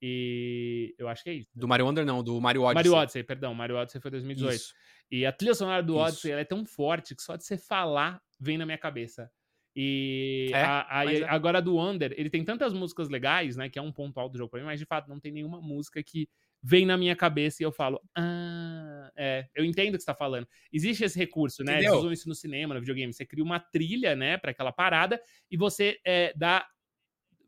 E 0.02 0.96
eu 0.98 1.08
acho 1.08 1.24
que 1.24 1.30
é 1.30 1.34
isso. 1.34 1.50
Do 1.54 1.68
Mario 1.68 1.86
Wonder 1.86 2.06
não, 2.06 2.24
do 2.24 2.40
Mario 2.40 2.62
Odyssey. 2.62 2.76
Mario 2.76 2.94
Odyssey, 2.94 3.24
perdão. 3.24 3.54
Mario 3.54 3.76
Odyssey 3.76 4.02
foi 4.02 4.12
2018. 4.12 4.56
Isso. 4.56 4.74
E 5.12 5.26
a 5.26 5.32
trilha 5.32 5.54
sonora 5.54 5.84
do 5.84 5.98
Odyssey 5.98 6.32
é 6.32 6.46
tão 6.46 6.66
forte 6.66 7.16
que 7.16 7.22
só 7.22 7.36
de 7.36 7.44
você 7.44 7.58
falar 7.58 8.22
vem 8.40 8.58
na 8.58 8.66
minha 8.66 8.78
cabeça. 8.78 9.30
E 9.76 10.50
é, 10.54 10.62
a, 10.62 11.00
a, 11.00 11.14
é. 11.14 11.24
agora 11.24 11.62
do 11.62 11.80
Under, 11.80 12.14
ele 12.18 12.30
tem 12.30 12.44
tantas 12.44 12.74
músicas 12.74 13.10
legais, 13.10 13.56
né? 13.56 13.70
Que 13.70 13.78
é 13.78 13.82
um 13.82 13.92
ponto 13.92 14.20
alto 14.20 14.34
do 14.34 14.38
jogo 14.38 14.50
pra 14.50 14.60
mim, 14.60 14.66
mas 14.66 14.80
de 14.80 14.86
fato 14.86 15.08
não 15.08 15.20
tem 15.20 15.32
nenhuma 15.32 15.62
música 15.62 16.02
que 16.04 16.28
vem 16.62 16.86
na 16.86 16.98
minha 16.98 17.16
cabeça 17.16 17.64
e 17.64 17.66
eu 17.66 17.72
falo, 17.72 18.02
ah, 18.18 19.10
é, 19.16 19.48
eu 19.56 19.64
entendo 19.64 19.94
o 19.94 19.98
que 19.98 20.04
você 20.04 20.06
tá 20.06 20.16
falando. 20.16 20.48
Existe 20.72 21.04
esse 21.04 21.18
recurso, 21.18 21.64
né? 21.64 21.74
Entendeu? 21.74 21.94
Eles 21.94 22.00
usam 22.00 22.12
isso 22.12 22.28
no 22.28 22.36
cinema, 22.36 22.74
no 22.74 22.82
videogame. 22.82 23.14
Você 23.14 23.26
cria 23.26 23.44
uma 23.44 23.60
trilha, 23.60 24.16
né, 24.16 24.38
para 24.38 24.52
aquela 24.52 24.72
parada 24.72 25.22
e 25.50 25.56
você 25.56 25.98
é, 26.06 26.34
dá 26.36 26.68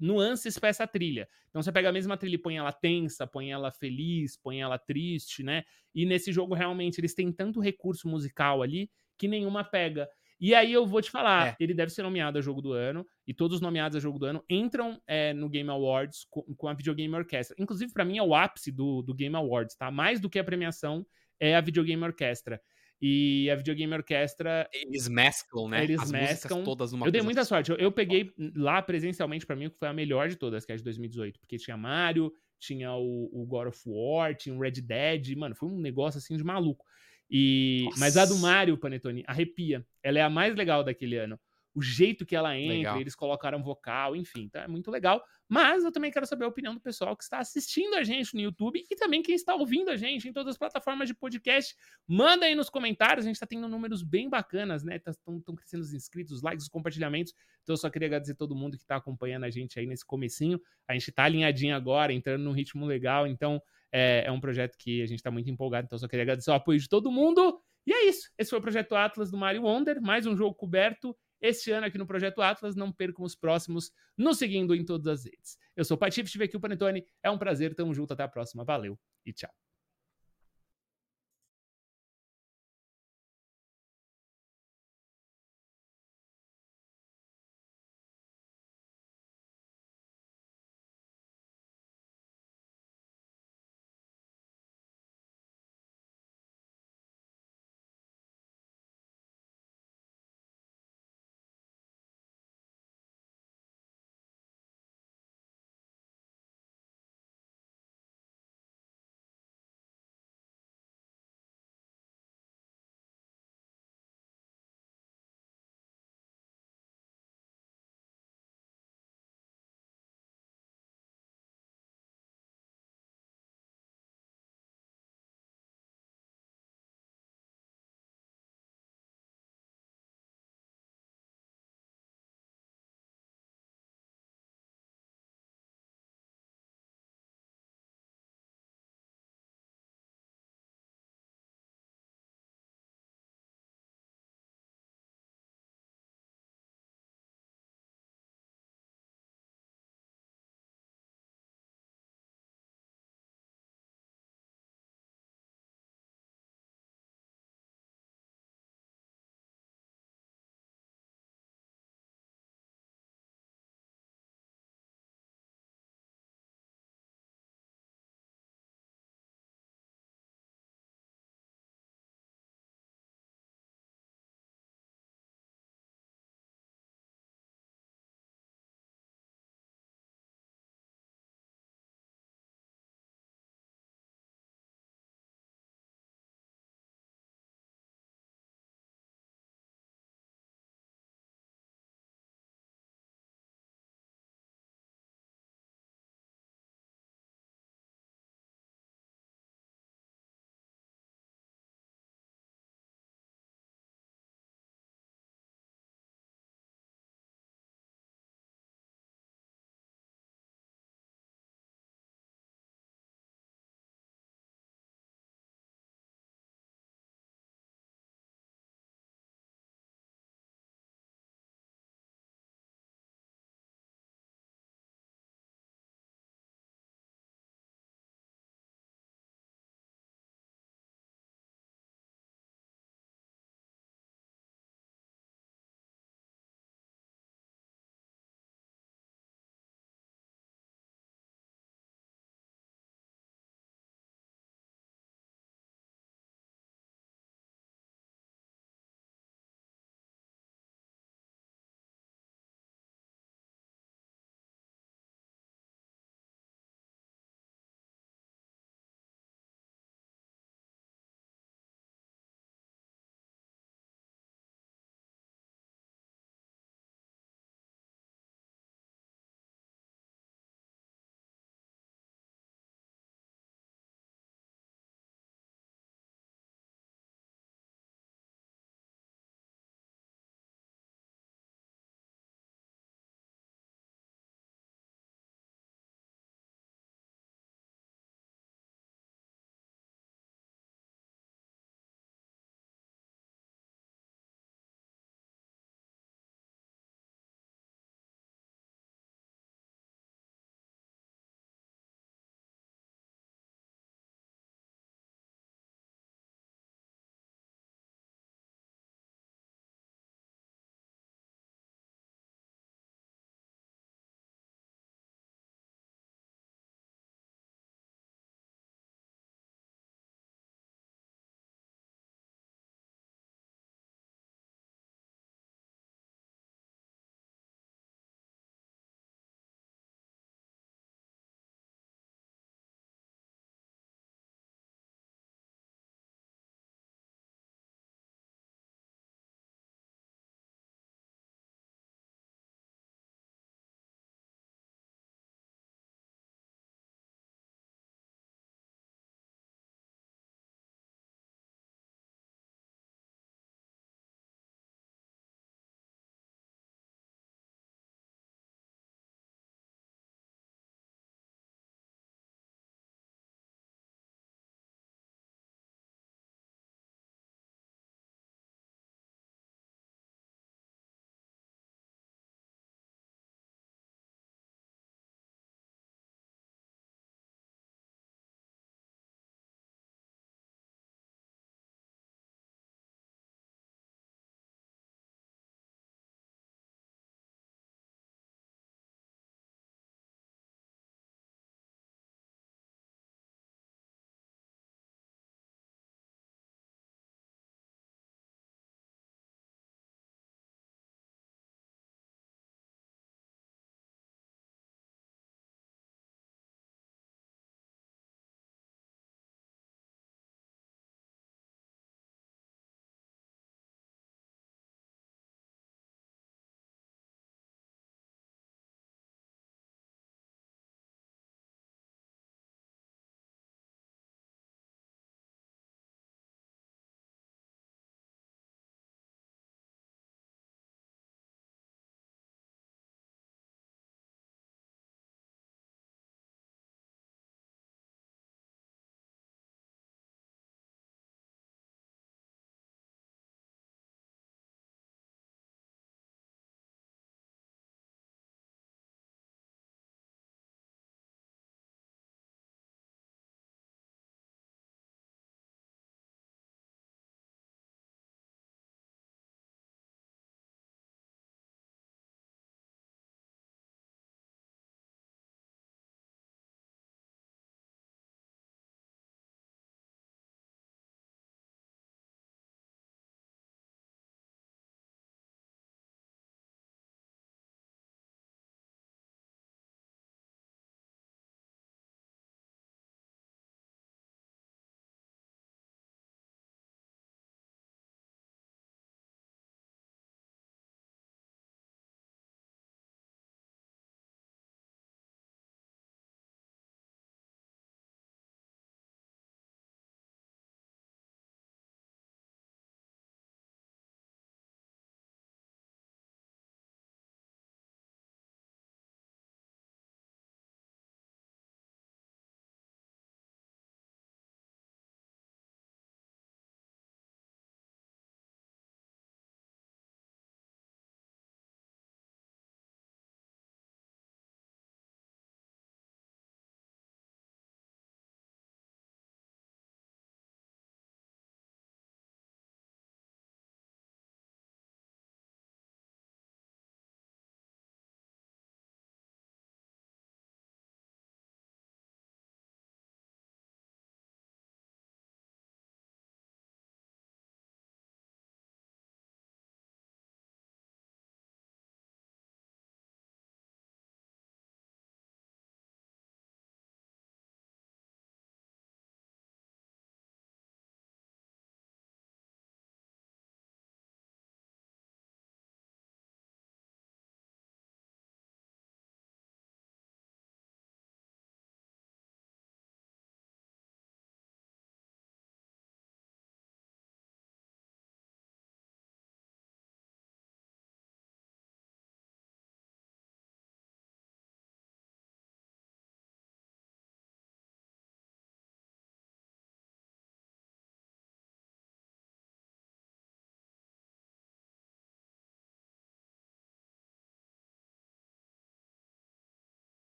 nuances 0.00 0.58
para 0.58 0.68
essa 0.68 0.86
trilha. 0.86 1.28
Então 1.48 1.62
você 1.62 1.70
pega 1.70 1.88
a 1.88 1.92
mesma 1.92 2.16
trilha 2.16 2.34
e 2.36 2.38
põe 2.38 2.56
ela 2.56 2.72
tensa, 2.72 3.26
põe 3.26 3.50
ela 3.50 3.70
feliz, 3.70 4.36
põe 4.36 4.60
ela 4.60 4.78
triste, 4.78 5.42
né? 5.42 5.64
E 5.94 6.06
nesse 6.06 6.32
jogo 6.32 6.54
realmente 6.54 7.00
eles 7.00 7.14
têm 7.14 7.32
tanto 7.32 7.60
recurso 7.60 8.08
musical 8.08 8.62
ali 8.62 8.90
que 9.18 9.28
nenhuma 9.28 9.62
pega. 9.62 10.08
E 10.40 10.54
aí 10.54 10.72
eu 10.72 10.86
vou 10.86 11.02
te 11.02 11.10
falar, 11.10 11.48
é. 11.48 11.56
ele 11.60 11.74
deve 11.74 11.92
ser 11.92 12.02
nomeado 12.02 12.38
a 12.38 12.40
jogo 12.40 12.62
do 12.62 12.72
ano, 12.72 13.04
e 13.26 13.34
todos 13.34 13.56
os 13.56 13.60
nomeados 13.60 13.94
a 13.94 14.00
jogo 14.00 14.18
do 14.18 14.24
ano 14.24 14.42
entram 14.48 14.98
é, 15.06 15.34
no 15.34 15.50
Game 15.50 15.68
Awards 15.68 16.26
com, 16.30 16.42
com 16.56 16.66
a 16.66 16.72
Videogame 16.72 17.14
Orquestra. 17.14 17.54
Inclusive, 17.58 17.92
para 17.92 18.06
mim, 18.06 18.16
é 18.16 18.22
o 18.22 18.34
ápice 18.34 18.72
do, 18.72 19.02
do 19.02 19.14
Game 19.14 19.36
Awards, 19.36 19.76
tá? 19.76 19.90
Mais 19.90 20.18
do 20.18 20.30
que 20.30 20.38
a 20.38 20.44
premiação 20.44 21.06
é 21.38 21.54
a 21.54 21.60
Videogame 21.60 22.02
Orquestra. 22.02 22.58
E 23.00 23.48
a 23.50 23.56
Videogame 23.56 23.94
Orquestra. 23.94 24.68
Eles 24.72 25.08
mesclam, 25.08 25.68
né? 25.68 25.84
Eles 25.84 26.00
As 26.00 26.12
mesclam. 26.12 26.62
todas 26.62 26.92
numa 26.92 27.06
Eu 27.06 27.12
dei 27.12 27.22
muita 27.22 27.44
sorte. 27.44 27.70
Eu, 27.70 27.76
eu 27.76 27.90
peguei 27.90 28.30
lá 28.54 28.82
presencialmente, 28.82 29.46
para 29.46 29.56
mim, 29.56 29.70
que 29.70 29.78
foi 29.78 29.88
a 29.88 29.92
melhor 29.92 30.28
de 30.28 30.36
todas, 30.36 30.66
que 30.66 30.72
é 30.72 30.74
a 30.74 30.78
de 30.78 30.84
2018. 30.84 31.40
Porque 31.40 31.56
tinha 31.56 31.76
Mario, 31.76 32.32
tinha 32.58 32.92
o, 32.92 33.30
o 33.32 33.46
God 33.46 33.68
of 33.68 33.80
War, 33.86 34.34
tinha 34.34 34.54
o 34.54 34.60
Red 34.60 34.82
Dead. 34.82 35.34
Mano, 35.36 35.54
foi 35.54 35.68
um 35.68 35.80
negócio 35.80 36.18
assim 36.18 36.36
de 36.36 36.44
maluco. 36.44 36.84
E... 37.30 37.88
Mas 37.96 38.16
a 38.16 38.26
do 38.26 38.36
Mario, 38.36 38.76
Panetone, 38.76 39.24
arrepia. 39.26 39.86
Ela 40.02 40.18
é 40.18 40.22
a 40.22 40.28
mais 40.28 40.54
legal 40.54 40.84
daquele 40.84 41.16
ano 41.16 41.38
o 41.74 41.80
jeito 41.80 42.26
que 42.26 42.34
ela 42.34 42.56
entra, 42.56 42.76
legal. 42.76 43.00
eles 43.00 43.14
colocaram 43.14 43.62
vocal, 43.62 44.16
enfim, 44.16 44.48
tá? 44.48 44.62
É 44.62 44.68
muito 44.68 44.90
legal. 44.90 45.22
Mas 45.48 45.84
eu 45.84 45.90
também 45.90 46.10
quero 46.10 46.26
saber 46.26 46.44
a 46.44 46.48
opinião 46.48 46.74
do 46.74 46.80
pessoal 46.80 47.16
que 47.16 47.24
está 47.24 47.38
assistindo 47.38 47.94
a 47.94 48.02
gente 48.02 48.34
no 48.34 48.40
YouTube 48.40 48.84
e 48.88 48.96
também 48.96 49.22
quem 49.22 49.34
está 49.34 49.54
ouvindo 49.54 49.90
a 49.90 49.96
gente 49.96 50.28
em 50.28 50.32
todas 50.32 50.52
as 50.52 50.58
plataformas 50.58 51.08
de 51.08 51.14
podcast. 51.14 51.74
Manda 52.06 52.46
aí 52.46 52.54
nos 52.54 52.70
comentários, 52.70 53.24
a 53.24 53.28
gente 53.28 53.36
está 53.36 53.46
tendo 53.46 53.68
números 53.68 54.02
bem 54.02 54.28
bacanas, 54.28 54.84
né? 54.84 54.96
Estão 54.96 55.40
tá, 55.40 55.52
crescendo 55.54 55.82
os 55.82 55.92
inscritos, 55.92 56.36
os 56.36 56.42
likes, 56.42 56.64
os 56.64 56.68
compartilhamentos. 56.68 57.34
Então 57.62 57.74
eu 57.74 57.76
só 57.76 57.90
queria 57.90 58.06
agradecer 58.06 58.34
todo 58.34 58.54
mundo 58.54 58.76
que 58.76 58.84
está 58.84 58.96
acompanhando 58.96 59.44
a 59.44 59.50
gente 59.50 59.78
aí 59.78 59.86
nesse 59.86 60.04
comecinho. 60.04 60.60
A 60.88 60.92
gente 60.92 61.10
está 61.10 61.24
alinhadinho 61.24 61.74
agora, 61.74 62.12
entrando 62.12 62.42
num 62.42 62.52
ritmo 62.52 62.86
legal, 62.86 63.26
então 63.26 63.60
é, 63.92 64.24
é 64.26 64.32
um 64.32 64.40
projeto 64.40 64.76
que 64.78 65.02
a 65.02 65.06
gente 65.06 65.18
está 65.18 65.30
muito 65.30 65.50
empolgado, 65.50 65.86
então 65.86 65.96
eu 65.96 66.00
só 66.00 66.08
queria 66.08 66.22
agradecer 66.22 66.50
o 66.50 66.54
apoio 66.54 66.78
de 66.78 66.88
todo 66.88 67.10
mundo. 67.10 67.60
E 67.86 67.92
é 67.92 68.08
isso. 68.08 68.30
Esse 68.38 68.50
foi 68.50 68.58
o 68.58 68.62
Projeto 68.62 68.94
Atlas 68.94 69.30
do 69.30 69.38
Mario 69.38 69.62
Wonder, 69.62 70.00
mais 70.00 70.26
um 70.26 70.36
jogo 70.36 70.54
coberto 70.54 71.16
este 71.40 71.70
ano 71.70 71.86
aqui 71.86 71.98
no 71.98 72.06
Projeto 72.06 72.42
Atlas. 72.42 72.76
Não 72.76 72.92
percam 72.92 73.24
os 73.24 73.34
próximos, 73.34 73.90
nos 74.16 74.38
seguindo 74.38 74.74
em 74.74 74.84
todas 74.84 75.06
as 75.06 75.24
redes. 75.24 75.56
Eu 75.76 75.84
sou 75.84 75.96
o 75.96 75.98
Patife, 75.98 76.24
estive 76.24 76.44
aqui 76.44 76.56
o 76.56 76.60
Panetone. 76.60 77.04
É 77.22 77.30
um 77.30 77.38
prazer, 77.38 77.74
tamo 77.74 77.94
junto, 77.94 78.12
até 78.12 78.22
a 78.22 78.28
próxima. 78.28 78.64
Valeu 78.64 78.98
e 79.24 79.32
tchau. 79.32 79.69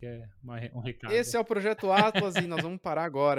É 0.00 0.70
um 0.74 0.80
recado. 0.80 1.12
Esse 1.12 1.36
é 1.36 1.40
o 1.40 1.44
Projeto 1.44 1.90
Atlas 1.90 2.36
e 2.36 2.42
nós 2.42 2.62
vamos 2.62 2.80
parar 2.80 3.04
agora. 3.04 3.36